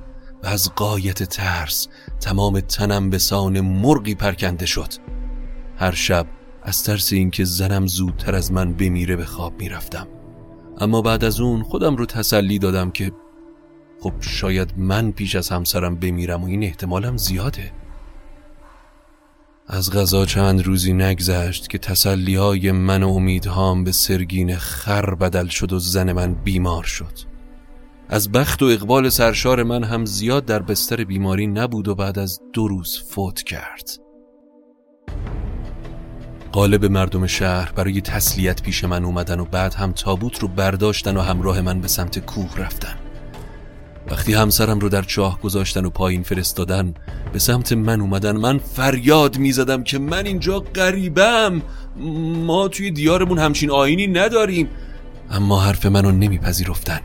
از 0.49 0.75
قایت 0.75 1.23
ترس 1.23 1.89
تمام 2.21 2.61
تنم 2.61 3.11
به 3.11 3.19
سان 3.19 3.61
مرغی 3.61 4.15
پرکنده 4.15 4.67
شد. 4.67 4.95
هر 5.77 5.93
شب 5.93 6.27
از 6.63 6.85
ترس 6.85 7.13
اینکه 7.13 7.45
زنم 7.45 7.87
زودتر 7.87 8.35
از 8.35 8.53
من 8.53 8.73
بمیره 8.73 9.17
به 9.17 9.25
خواب 9.25 9.61
می‌رفتم. 9.61 10.09
اما 10.79 11.03
بعد 11.03 11.25
از 11.25 11.41
اون 11.41 11.63
خودم 11.63 11.97
رو 11.97 12.07
تسلی 12.07 12.59
دادم 12.59 12.91
که 12.91 13.13
خب 14.01 14.13
شاید 14.21 14.75
من 14.77 15.13
پیش 15.13 15.35
از 15.35 15.49
همسرم 15.49 15.97
بمیرم 15.97 16.45
و 16.45 16.47
این 16.47 16.63
احتمالم 16.63 17.17
زیاده. 17.17 17.73
از 19.67 19.91
غذا 19.91 20.27
چند 20.27 20.67
روزی 20.67 20.93
نگذشت 20.93 21.69
که 21.69 21.79
تسلی 21.79 22.35
های 22.35 22.73
من 22.73 23.03
و 23.03 23.09
امیدهام 23.09 23.85
به 23.85 23.93
سرگین 23.93 24.57
خر 24.57 25.15
بدل 25.15 25.47
شد 25.47 25.73
و 25.73 25.79
زن 25.79 26.13
من 26.13 26.35
بیمار 26.35 26.85
شد. 26.85 27.28
از 28.11 28.33
بخت 28.33 28.63
و 28.63 28.65
اقبال 28.65 29.09
سرشار 29.09 29.63
من 29.63 29.85
هم 29.85 30.05
زیاد 30.05 30.45
در 30.45 30.63
بستر 30.63 31.05
بیماری 31.05 31.47
نبود 31.47 31.89
و 31.89 31.95
بعد 31.95 32.19
از 32.19 32.41
دو 32.53 32.69
روز 32.69 33.03
فوت 33.11 33.43
کرد. 33.43 33.91
قالب 36.53 36.85
مردم 36.85 37.27
شهر 37.27 37.73
برای 37.73 38.01
تسلیت 38.01 38.63
پیش 38.63 38.85
من 38.85 39.05
اومدن 39.05 39.41
و 39.41 39.45
بعد 39.45 39.75
هم 39.75 39.93
تابوت 39.93 40.39
رو 40.39 40.49
برداشتن 40.49 41.17
و 41.17 41.21
همراه 41.21 41.61
من 41.61 41.81
به 41.81 41.89
سمت 41.89 42.19
کوه 42.19 42.57
رفتن. 42.57 42.95
وقتی 44.11 44.33
همسرم 44.33 44.79
رو 44.79 44.89
در 44.89 45.03
چاه 45.03 45.41
گذاشتن 45.41 45.85
و 45.85 45.91
پایین 45.91 46.23
فرستادن 46.23 46.95
به 47.33 47.39
سمت 47.39 47.73
من 47.73 48.01
اومدن 48.01 48.37
من 48.37 48.59
فریاد 48.59 49.39
می‌زدم 49.39 49.83
که 49.83 49.99
من 49.99 50.27
اینجا 50.27 50.61
غریبم. 50.61 51.63
ما 52.47 52.69
توی 52.69 52.91
دیارمون 52.91 53.39
همچین 53.39 53.71
آینی 53.71 54.07
نداریم. 54.07 54.69
اما 55.31 55.61
حرف 55.61 55.87
منو 55.87 56.11
نمیپذیرفتن. 56.11 57.01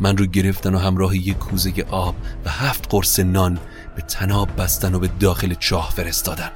من 0.00 0.16
رو 0.16 0.26
گرفتن 0.26 0.74
و 0.74 0.78
همراه 0.78 1.16
یک 1.16 1.38
کوزه 1.38 1.72
آب 1.90 2.14
و 2.44 2.50
هفت 2.50 2.86
قرص 2.90 3.20
نان 3.20 3.58
به 3.96 4.02
تناب 4.02 4.48
بستن 4.58 4.94
و 4.94 4.98
به 4.98 5.10
داخل 5.20 5.54
چاه 5.54 5.90
فرستادن. 5.90 6.50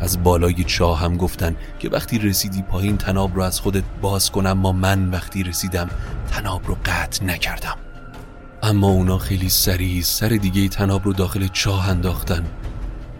از 0.00 0.22
بالای 0.22 0.64
چاه 0.64 1.00
هم 1.00 1.16
گفتن 1.16 1.56
که 1.78 1.88
وقتی 1.88 2.18
رسیدی 2.18 2.62
پایین 2.62 2.96
تناب 2.96 3.36
رو 3.36 3.42
از 3.42 3.60
خودت 3.60 3.84
باز 4.00 4.30
کنم 4.30 4.52
ما 4.52 4.72
من 4.72 5.10
وقتی 5.10 5.42
رسیدم 5.42 5.90
تناب 6.30 6.66
رو 6.66 6.76
قطع 6.84 7.24
نکردم. 7.24 7.76
اما 8.62 8.88
اونا 8.88 9.18
خیلی 9.18 9.48
سریع 9.48 10.02
سر 10.02 10.28
دیگه 10.28 10.68
تناب 10.68 11.04
رو 11.04 11.12
داخل 11.12 11.46
چاه 11.46 11.88
انداختن 11.88 12.44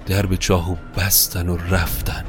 درب 0.06 0.34
چاهو 0.34 0.76
بستن 0.96 1.48
و 1.48 1.56
رفتن. 1.56 2.24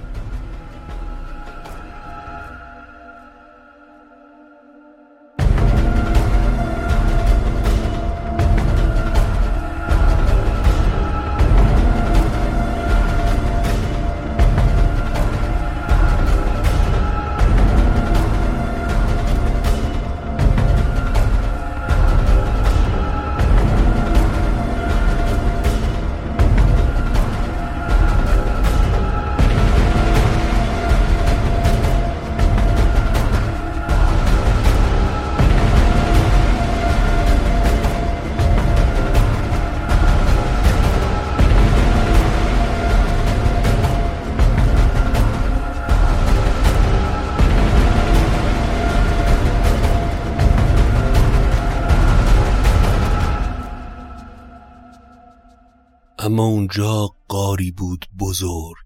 اما 56.30 56.46
اونجا 56.46 57.08
قاری 57.28 57.72
بود 57.72 58.06
بزرگ. 58.20 58.86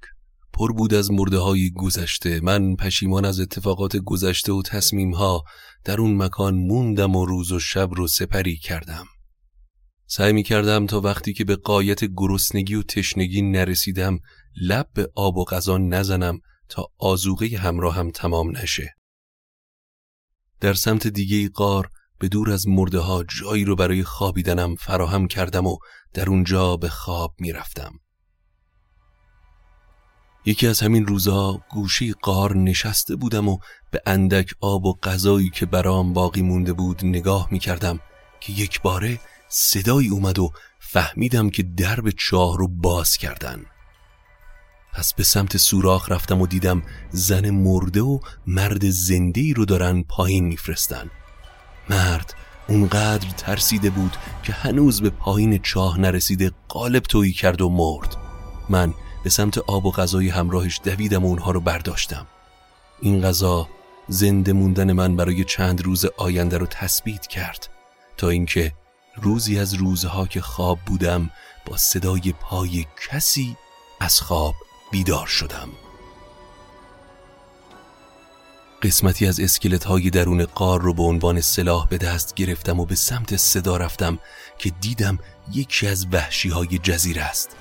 پر 0.54 0.72
بود 0.72 0.94
از 0.94 1.12
مرده 1.12 1.38
های 1.38 1.72
گذشته. 1.72 2.40
من 2.40 2.76
پشیمان 2.76 3.26
از 3.26 3.40
اتفاقات 3.40 3.98
گذشته 3.98 4.54
و 4.54 4.62
تصمیم 4.62 5.14
ها 5.14 5.44
در 5.86 6.02
اون 6.02 6.18
مکان 6.18 6.56
موندم 6.56 7.16
و 7.16 7.26
روز 7.26 7.52
و 7.52 7.60
شب 7.60 7.90
رو 7.92 8.08
سپری 8.08 8.58
کردم. 8.58 9.06
سعی 10.08 10.34
می 10.34 10.44
کردم 10.44 10.88
تا 10.88 11.02
وقتی 11.02 11.34
که 11.34 11.44
به 11.44 11.56
قایت 11.56 12.06
گرسنگی 12.06 12.76
و 12.76 12.84
تشنگی 12.84 13.42
نرسیدم 13.42 14.20
لب 14.62 14.90
به 14.94 15.12
آب 15.16 15.38
و 15.38 15.46
غذا 15.46 15.78
نزنم 15.78 16.40
تا 16.70 16.88
آزوغه 16.98 17.48
همراهم 17.58 18.12
تمام 18.12 18.58
نشه. 18.58 18.96
در 20.60 20.74
سمت 20.74 21.08
دیگه 21.08 21.50
قار 21.50 21.90
به 22.24 22.30
دور 22.30 22.52
از 22.52 22.68
مرده 22.68 23.00
ها 23.00 23.24
جایی 23.24 23.66
رو 23.66 23.76
برای 23.76 24.04
خوابیدنم 24.04 24.76
فراهم 24.76 25.28
کردم 25.28 25.68
و 25.68 25.78
در 26.14 26.30
اونجا 26.30 26.78
به 26.78 26.90
خواب 26.90 27.36
می‌رفتم. 27.40 27.92
یکی 30.46 30.68
از 30.68 30.80
همین 30.80 31.08
روزا 31.08 31.62
گوشی 31.72 32.14
قار 32.14 32.56
نشسته 32.56 33.16
بودم 33.16 33.50
و 33.50 33.58
به 33.92 34.02
اندک 34.06 34.54
آب 34.62 34.86
و 34.86 34.94
غذایی 34.94 35.50
که 35.50 35.66
برام 35.66 36.14
باقی 36.14 36.42
مونده 36.42 36.74
بود 36.74 37.06
نگاه 37.06 37.48
می 37.52 37.60
کردم 37.60 38.00
که 38.40 38.54
یک 38.54 38.82
باره 38.82 39.20
صدایی 39.50 40.10
اومد 40.10 40.40
و 40.40 40.52
فهمیدم 40.80 41.50
که 41.50 41.64
درب 41.64 42.10
چاه 42.10 42.58
رو 42.58 42.68
باز 42.68 43.18
کردن. 43.18 43.66
پس 44.94 45.14
به 45.14 45.24
سمت 45.24 45.58
سوراخ 45.58 46.12
رفتم 46.12 46.42
و 46.42 46.48
دیدم 46.48 46.84
زن 47.12 47.50
مرده 47.50 48.02
و 48.02 48.20
مرد 48.48 48.90
زنده 48.90 49.54
رو 49.54 49.66
دارن 49.66 50.04
پایین 50.04 50.46
میفرستن. 50.46 51.10
مرد 51.90 52.34
اونقدر 52.68 53.28
ترسیده 53.38 53.90
بود 53.90 54.18
که 54.44 54.54
هنوز 54.54 55.02
به 55.02 55.10
پایین 55.10 55.58
چاه 55.58 56.00
نرسیده 56.00 56.52
قالب 56.68 57.04
تویی 57.04 57.34
کرد 57.34 57.62
و 57.62 57.70
مرد. 57.70 58.18
من 58.70 58.94
به 59.24 59.30
سمت 59.30 59.58
آب 59.58 59.86
و 59.86 59.92
غذای 59.92 60.30
همراهش 60.30 60.80
دویدم 60.84 61.26
و 61.26 61.28
اونها 61.28 61.52
رو 61.52 61.60
برداشتم. 61.60 62.28
این 63.02 63.22
غذا 63.22 63.70
زنده 64.08 64.54
موندن 64.54 64.92
من 64.92 65.16
برای 65.16 65.44
چند 65.44 65.82
روز 65.82 66.06
آینده 66.18 66.58
رو 66.58 66.66
تثبیت 66.66 67.28
کرد 67.28 67.70
تا 68.18 68.30
اینکه 68.30 68.74
روزی 69.16 69.60
از 69.60 69.74
روزها 69.74 70.28
که 70.28 70.42
خواب 70.42 70.80
بودم 70.86 71.30
با 71.66 71.78
صدای 71.78 72.34
پای 72.42 72.86
کسی 73.10 73.58
از 74.00 74.22
خواب 74.22 74.56
بیدار 74.92 75.28
شدم. 75.28 75.70
قسمتی 78.84 79.28
از 79.28 79.40
اسکلت 79.40 79.84
های 79.84 80.10
درون 80.10 80.46
قار 80.46 80.82
رو 80.82 80.94
به 80.94 81.04
عنوان 81.04 81.42
سلاح 81.42 81.88
به 81.88 81.98
دست 81.98 82.36
گرفتم 82.36 82.80
و 82.80 82.86
به 82.86 82.96
سمت 82.96 83.36
صدا 83.36 83.78
رفتم 83.78 84.20
که 84.58 84.72
دیدم 84.82 85.20
یکی 85.52 85.88
از 85.88 86.08
وحشی 86.12 86.50
های 86.50 86.78
جزیره 86.78 87.22
است. 87.22 87.56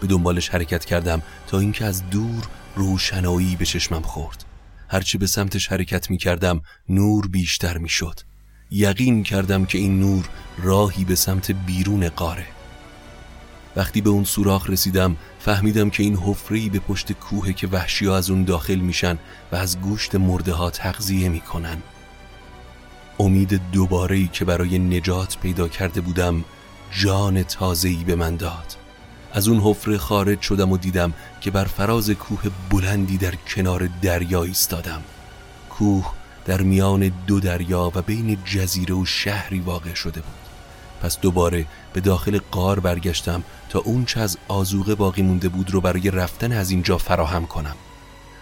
به 0.00 0.06
دنبالش 0.06 0.48
حرکت 0.48 0.84
کردم 0.84 1.22
تا 1.46 1.58
اینکه 1.58 1.84
از 1.84 2.10
دور 2.10 2.48
روشنایی 2.76 3.56
به 3.56 3.64
چشمم 3.64 4.02
خورد. 4.02 4.44
هرچی 4.88 5.18
به 5.18 5.26
سمتش 5.26 5.68
حرکت 5.68 6.10
می 6.10 6.18
کردم 6.18 6.60
نور 6.88 7.28
بیشتر 7.28 7.78
می 7.78 7.88
شد 7.88 8.20
یقین 8.70 9.22
کردم 9.22 9.64
که 9.64 9.78
این 9.78 10.00
نور 10.00 10.28
راهی 10.62 11.04
به 11.04 11.14
سمت 11.14 11.50
بیرون 11.50 12.08
قاره. 12.08 12.53
وقتی 13.76 14.00
به 14.00 14.10
اون 14.10 14.24
سوراخ 14.24 14.70
رسیدم 14.70 15.16
فهمیدم 15.38 15.90
که 15.90 16.02
این 16.02 16.16
حفری 16.16 16.68
به 16.68 16.78
پشت 16.78 17.12
کوه 17.12 17.52
که 17.52 17.66
وحشی 17.66 18.06
ها 18.06 18.16
از 18.16 18.30
اون 18.30 18.44
داخل 18.44 18.74
میشن 18.74 19.18
و 19.52 19.56
از 19.56 19.80
گوشت 19.80 20.14
مرده 20.14 20.52
ها 20.52 20.70
تغذیه 20.70 21.28
می‌کنن. 21.28 21.82
امید 23.20 23.60
دوباره 23.72 24.26
که 24.26 24.44
برای 24.44 24.78
نجات 24.78 25.38
پیدا 25.38 25.68
کرده 25.68 26.00
بودم 26.00 26.44
جان 26.92 27.42
تازه‌ای 27.42 28.04
به 28.04 28.14
من 28.14 28.36
داد. 28.36 28.76
از 29.32 29.48
اون 29.48 29.60
حفره 29.60 29.98
خارج 29.98 30.40
شدم 30.40 30.72
و 30.72 30.76
دیدم 30.76 31.12
که 31.40 31.50
بر 31.50 31.64
فراز 31.64 32.10
کوه 32.10 32.42
بلندی 32.70 33.18
در 33.18 33.34
کنار 33.34 33.88
دریا 34.02 34.42
ایستادم. 34.42 35.02
کوه 35.70 36.12
در 36.44 36.62
میان 36.62 37.12
دو 37.26 37.40
دریا 37.40 37.92
و 37.94 38.02
بین 38.02 38.38
جزیره 38.44 38.94
و 38.94 39.04
شهری 39.04 39.60
واقع 39.60 39.94
شده 39.94 40.20
بود. 40.20 40.43
پس 41.04 41.20
دوباره 41.20 41.66
به 41.92 42.00
داخل 42.00 42.38
قار 42.50 42.80
برگشتم 42.80 43.42
تا 43.68 43.78
اون 43.78 44.04
چه 44.04 44.20
از 44.20 44.38
آزوغه 44.48 44.94
باقی 44.94 45.22
مونده 45.22 45.48
بود 45.48 45.70
رو 45.70 45.80
برای 45.80 46.10
رفتن 46.10 46.52
از 46.52 46.70
اینجا 46.70 46.98
فراهم 46.98 47.46
کنم. 47.46 47.74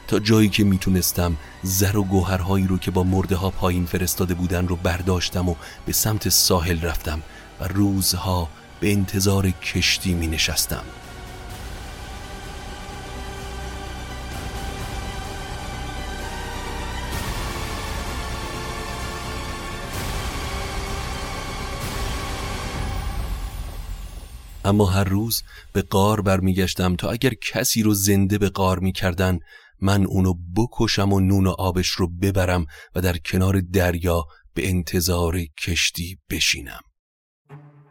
تا 0.08 0.18
جایی 0.18 0.48
که 0.48 0.64
می‌تونستم 0.64 1.36
زر 1.62 1.96
و 1.96 2.04
گوهرهایی 2.04 2.66
رو 2.66 2.78
که 2.78 2.90
با 2.90 3.02
مرده 3.02 3.36
ها 3.36 3.50
پایین 3.50 3.86
فرستاده 3.86 4.34
بودن 4.34 4.68
رو 4.68 4.76
برداشتم 4.76 5.48
و 5.48 5.54
به 5.86 5.92
سمت 5.92 6.28
ساحل 6.28 6.80
رفتم 6.80 7.22
و 7.60 7.68
روزها 7.68 8.48
به 8.80 8.92
انتظار 8.92 9.50
کشتی 9.50 10.14
می 10.14 10.26
نشستم 10.26 10.84
اما 24.64 24.86
هر 24.86 25.04
روز 25.04 25.42
به 25.72 25.82
قار 25.82 26.20
برمیگشتم 26.20 26.96
تا 26.96 27.10
اگر 27.10 27.32
کسی 27.52 27.82
رو 27.82 27.94
زنده 27.94 28.38
به 28.38 28.48
قار 28.48 28.78
می‌کردن 28.78 29.38
من 29.80 30.04
اونو 30.04 30.34
بکشم 30.56 31.12
و 31.12 31.20
نون 31.20 31.46
و 31.46 31.50
آبش 31.50 31.88
رو 31.88 32.08
ببرم 32.08 32.66
و 32.94 33.00
در 33.00 33.16
کنار 33.16 33.60
دریا 33.60 34.24
به 34.54 34.68
انتظار 34.68 35.38
کشتی 35.64 36.18
بشینم. 36.30 36.80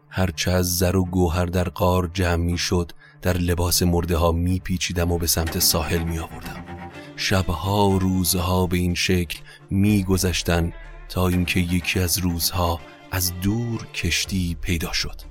هرچه 0.09 0.51
از 0.51 0.77
زر 0.77 0.95
و 0.95 1.05
گوهر 1.05 1.45
در 1.45 1.69
قار 1.69 2.11
جمع 2.13 2.43
می 2.43 2.57
شد 2.57 2.91
در 3.21 3.37
لباس 3.37 3.83
مرده 3.83 4.17
ها 4.17 4.31
می 4.31 4.59
پیچیدم 4.59 5.11
و 5.11 5.17
به 5.17 5.27
سمت 5.27 5.59
ساحل 5.59 6.03
می 6.03 6.19
آوردم 6.19 6.65
شبها 7.15 7.89
و 7.89 7.99
روزها 7.99 8.67
به 8.67 8.77
این 8.77 8.95
شکل 8.95 9.39
می 9.69 10.05
تا 11.09 11.27
اینکه 11.27 11.59
یکی 11.59 11.99
از 11.99 12.17
روزها 12.17 12.79
از 13.11 13.33
دور 13.41 13.87
کشتی 13.87 14.57
پیدا 14.61 14.93
شد. 14.93 15.30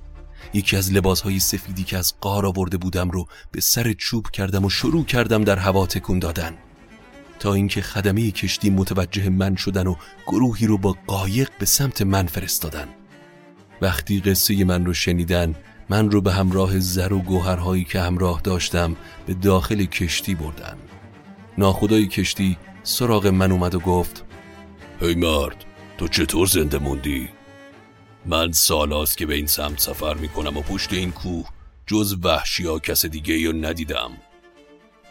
یکی 0.53 0.77
از 0.77 0.93
لباسهای 0.93 1.39
سفیدی 1.39 1.83
که 1.83 1.97
از 1.97 2.13
قار 2.21 2.45
آورده 2.45 2.77
بودم 2.77 3.09
رو 3.09 3.27
به 3.51 3.61
سر 3.61 3.93
چوب 3.93 4.29
کردم 4.29 4.65
و 4.65 4.69
شروع 4.69 5.05
کردم 5.05 5.43
در 5.43 5.59
هوا 5.59 5.85
تکون 5.85 6.19
دادن. 6.19 6.53
تا 7.39 7.53
اینکه 7.53 7.81
خدمه 7.81 8.31
کشتی 8.31 8.69
متوجه 8.69 9.29
من 9.29 9.55
شدن 9.55 9.87
و 9.87 9.95
گروهی 10.27 10.67
رو 10.67 10.77
با 10.77 10.95
قایق 11.07 11.49
به 11.59 11.65
سمت 11.65 12.01
من 12.01 12.27
فرستادن. 12.27 12.87
وقتی 13.81 14.19
قصه 14.19 14.63
من 14.63 14.85
رو 14.85 14.93
شنیدن 14.93 15.55
من 15.89 16.11
رو 16.11 16.21
به 16.21 16.33
همراه 16.33 16.79
زر 16.79 17.13
و 17.13 17.19
گوهرهایی 17.19 17.83
که 17.83 18.01
همراه 18.01 18.41
داشتم 18.41 18.95
به 19.25 19.33
داخل 19.33 19.85
کشتی 19.85 20.35
بردن. 20.35 20.77
ناخدای 21.57 22.07
کشتی 22.07 22.57
سراغ 22.83 23.27
من 23.27 23.51
اومد 23.51 23.75
و 23.75 23.79
گفت 23.79 24.23
هی 24.99 25.15
مرد 25.15 25.65
تو 25.97 26.07
چطور 26.07 26.47
زنده 26.47 26.79
موندی؟ 26.79 27.29
من 28.25 28.51
سالاست 28.51 29.17
که 29.17 29.25
به 29.25 29.35
این 29.35 29.47
سمت 29.47 29.79
سفر 29.79 30.13
می‌کنم 30.13 30.57
و 30.57 30.61
پشت 30.61 30.93
این 30.93 31.11
کوه 31.11 31.49
جز 31.87 32.17
وحشی 32.23 32.65
ها 32.65 32.79
کس 32.79 33.05
دیگه 33.05 33.47
رو 33.51 33.53
ندیدم. 33.53 34.11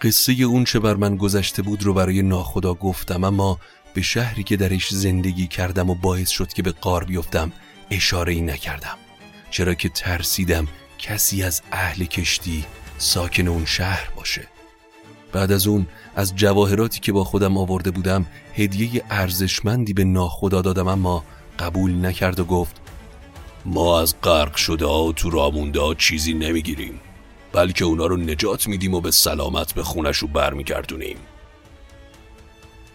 قصه 0.02 0.32
اون 0.32 0.64
چه 0.64 0.78
بر 0.78 0.94
من 0.94 1.16
گذشته 1.16 1.62
بود 1.62 1.82
رو 1.82 1.94
برای 1.94 2.22
ناخدا 2.22 2.74
گفتم 2.74 3.24
اما 3.24 3.58
به 3.94 4.02
شهری 4.02 4.42
که 4.42 4.56
درش 4.56 4.94
زندگی 4.94 5.46
کردم 5.46 5.90
و 5.90 5.94
باعث 5.94 6.28
شد 6.28 6.52
که 6.52 6.62
به 6.62 6.72
قار 6.72 7.04
بیفتم 7.04 7.52
اشاره 7.90 8.32
ای 8.32 8.40
نکردم. 8.40 8.96
چرا 9.50 9.74
که 9.74 9.88
ترسیدم 9.88 10.68
کسی 10.98 11.42
از 11.42 11.62
اهل 11.72 12.04
کشتی 12.04 12.64
ساکن 12.98 13.48
اون 13.48 13.64
شهر 13.64 14.10
باشه. 14.16 14.48
بعد 15.32 15.52
از 15.52 15.66
اون 15.66 15.86
از 16.16 16.36
جواهراتی 16.36 17.00
که 17.00 17.12
با 17.12 17.24
خودم 17.24 17.58
آورده 17.58 17.90
بودم 17.90 18.26
هدیه 18.54 19.02
ارزشمندی 19.10 19.92
به 19.92 20.04
ناخدا 20.04 20.62
دادم 20.62 20.88
اما 20.88 21.24
قبول 21.58 22.06
نکرد 22.06 22.40
و 22.40 22.44
گفت 22.44 22.79
ما 23.64 24.00
از 24.00 24.14
غرق 24.22 24.56
شده 24.56 24.86
ها 24.86 25.04
و 25.04 25.12
تو 25.12 25.30
رامونده 25.30 25.94
چیزی 25.98 26.34
نمی‌گیریم 26.34 27.00
بلکه 27.52 27.84
اونا 27.84 28.06
رو 28.06 28.16
نجات 28.16 28.66
میدیم 28.66 28.94
و 28.94 29.00
به 29.00 29.10
سلامت 29.10 29.74
به 29.74 29.82
خونش 29.82 30.16
رو 30.16 30.28
برمیگردونیم. 30.28 31.16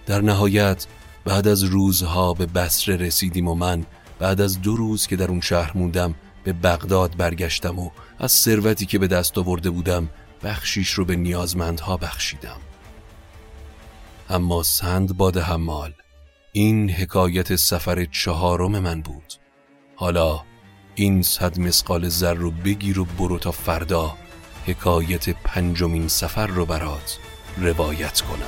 در 0.05 0.22
نهایت 0.22 0.88
بعد 1.26 1.47
از 1.47 1.63
روزها 1.63 2.34
به 2.34 2.45
بسره 2.45 2.95
رسیدیم 2.95 3.47
و 3.47 3.55
من 3.55 3.86
بعد 4.20 4.41
از 4.41 4.61
دو 4.61 4.76
روز 4.76 5.07
که 5.07 5.16
در 5.16 5.28
اون 5.28 5.41
شهر 5.41 5.78
موندم 5.78 6.16
به 6.43 6.53
بغداد 6.53 7.18
برگشتم 7.18 7.80
و 7.80 7.89
از 8.20 8.32
ثروتی 8.32 8.86
که 8.86 8.99
به 8.99 9.07
دست 9.07 9.38
آورده 9.38 9.70
بودم 9.70 10.09
بخشیش 10.43 10.89
رو 10.89 11.05
به 11.05 11.16
نیازمندها 11.16 11.97
بخشیدم. 11.97 12.57
اما 14.30 14.63
سند 14.63 15.18
باد 15.18 15.38
حمال 15.38 15.93
این 16.51 16.89
حکایت 16.89 17.55
سفر 17.55 18.05
چهارم 18.05 18.80
من 18.80 19.01
بود. 19.01 19.34
حالا 19.95 20.41
این 20.98 21.22
صد 21.22 21.60
مسقال 21.60 22.10
زر 22.10 22.34
رو 22.34 22.52
بگیر 22.52 23.00
و 23.00 23.06
برو 23.06 23.39
تا 23.39 23.52
فردا. 23.52 24.18
حکایت 24.66 25.30
پنجمین 25.30 26.08
سفر 26.08 26.48
رو 26.48 26.66
برات 26.66 27.20
روایت 27.58 28.22
کنم. 28.22 28.39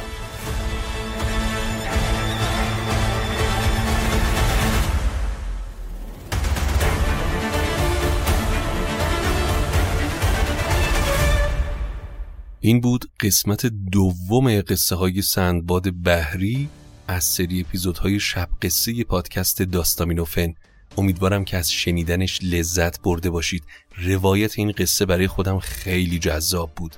این 12.59 12.81
بود 12.81 13.05
قسمت 13.19 13.65
دوم 13.65 14.61
قصه 14.61 14.95
های 14.95 15.21
سندباد 15.21 16.03
بحری 16.03 16.69
از 17.07 17.23
سری 17.23 17.61
اپیزودهای 17.61 18.19
شب 18.19 18.49
قصه 18.61 19.03
پادکست 19.03 19.61
داستامینوفن 19.61 20.53
امیدوارم 20.97 21.45
که 21.45 21.57
از 21.57 21.71
شنیدنش 21.71 22.39
لذت 22.43 23.01
برده 23.01 23.29
باشید. 23.29 23.63
روایت 23.97 24.59
این 24.59 24.71
قصه 24.71 25.05
برای 25.05 25.27
خودم 25.27 25.59
خیلی 25.59 26.19
جذاب 26.19 26.71
بود 26.75 26.95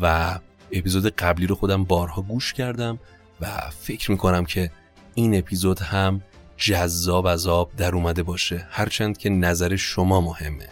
و 0.00 0.38
اپیزود 0.72 1.06
قبلی 1.06 1.46
رو 1.46 1.54
خودم 1.54 1.84
بارها 1.84 2.22
گوش 2.22 2.52
کردم 2.52 2.98
و 3.40 3.70
فکر 3.80 4.10
می‌کنم 4.10 4.44
که 4.44 4.70
این 5.14 5.38
اپیزود 5.38 5.80
هم 5.80 6.22
جذاب 6.56 7.26
از 7.26 7.46
آب 7.46 7.76
در 7.76 7.94
اومده 7.94 8.22
باشه. 8.22 8.66
هرچند 8.70 9.18
که 9.18 9.30
نظر 9.30 9.76
شما 9.76 10.20
مهمه. 10.20 10.68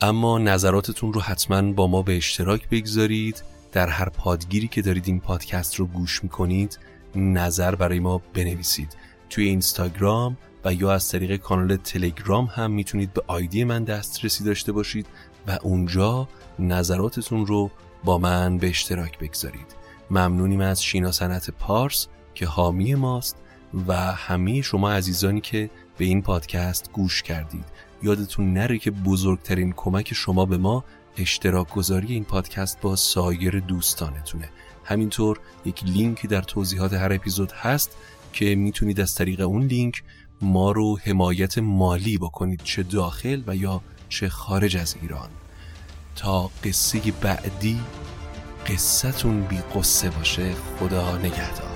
اما 0.00 0.38
نظراتتون 0.38 1.12
رو 1.12 1.20
حتما 1.20 1.72
با 1.72 1.86
ما 1.86 2.02
به 2.02 2.16
اشتراک 2.16 2.68
بگذارید. 2.68 3.42
در 3.72 3.88
هر 3.88 4.08
پادگیری 4.08 4.68
که 4.68 4.82
دارید 4.82 5.04
این 5.06 5.20
پادکست 5.20 5.74
رو 5.74 5.86
گوش 5.86 6.24
می‌کنید 6.24 6.78
نظر 7.14 7.74
برای 7.74 7.98
ما 7.98 8.22
بنویسید. 8.34 8.96
توی 9.30 9.44
اینستاگرام 9.44 10.36
و 10.64 10.74
یا 10.74 10.92
از 10.92 11.08
طریق 11.08 11.36
کانال 11.36 11.76
تلگرام 11.76 12.44
هم 12.44 12.70
می‌تونید 12.70 13.12
به 13.12 13.22
آیدی 13.26 13.64
من 13.64 13.84
دسترسی 13.84 14.44
داشته 14.44 14.72
باشید 14.72 15.06
و 15.46 15.58
اونجا 15.62 16.28
نظراتتون 16.58 17.46
رو 17.46 17.70
با 18.04 18.18
من 18.18 18.58
به 18.58 18.68
اشتراک 18.68 19.18
بگذارید. 19.18 19.76
ممنونیم 20.10 20.60
از 20.60 20.82
شینا 20.82 21.12
سنت 21.12 21.50
پارس 21.50 22.06
که 22.34 22.46
حامی 22.46 22.94
ماست 22.94 23.36
و 23.88 23.94
همه 23.94 24.62
شما 24.62 24.90
عزیزانی 24.90 25.40
که 25.40 25.70
به 25.98 26.04
این 26.04 26.22
پادکست 26.22 26.90
گوش 26.92 27.22
کردید. 27.22 27.64
یادتون 28.02 28.52
نره 28.52 28.78
که 28.78 28.90
بزرگترین 28.90 29.72
کمک 29.76 30.14
شما 30.14 30.46
به 30.46 30.56
ما 30.56 30.84
اشتراک 31.16 31.74
گذاری 31.74 32.14
این 32.14 32.24
پادکست 32.24 32.80
با 32.80 32.96
سایر 32.96 33.60
دوستانتونه. 33.60 34.48
همینطور 34.84 35.40
یک 35.64 35.84
لینک 35.84 36.26
در 36.26 36.42
توضیحات 36.42 36.92
هر 36.92 37.12
اپیزود 37.12 37.52
هست 37.52 37.96
که 38.36 38.54
می‌تونید 38.54 39.00
از 39.00 39.14
طریق 39.14 39.40
اون 39.40 39.62
لینک 39.66 40.02
ما 40.42 40.72
رو 40.72 40.98
حمایت 40.98 41.58
مالی 41.58 42.18
بکنید 42.18 42.60
چه 42.64 42.82
داخل 42.82 43.42
و 43.46 43.56
یا 43.56 43.80
چه 44.08 44.28
خارج 44.28 44.76
از 44.76 44.96
ایران. 45.02 45.28
تا 46.16 46.50
قصه 46.64 47.00
بعدی 47.20 47.80
قصتون 48.66 49.40
بی 49.40 49.56
قصه 49.56 50.10
باشه. 50.10 50.54
خدا 50.54 51.18
نگهدار. 51.18 51.75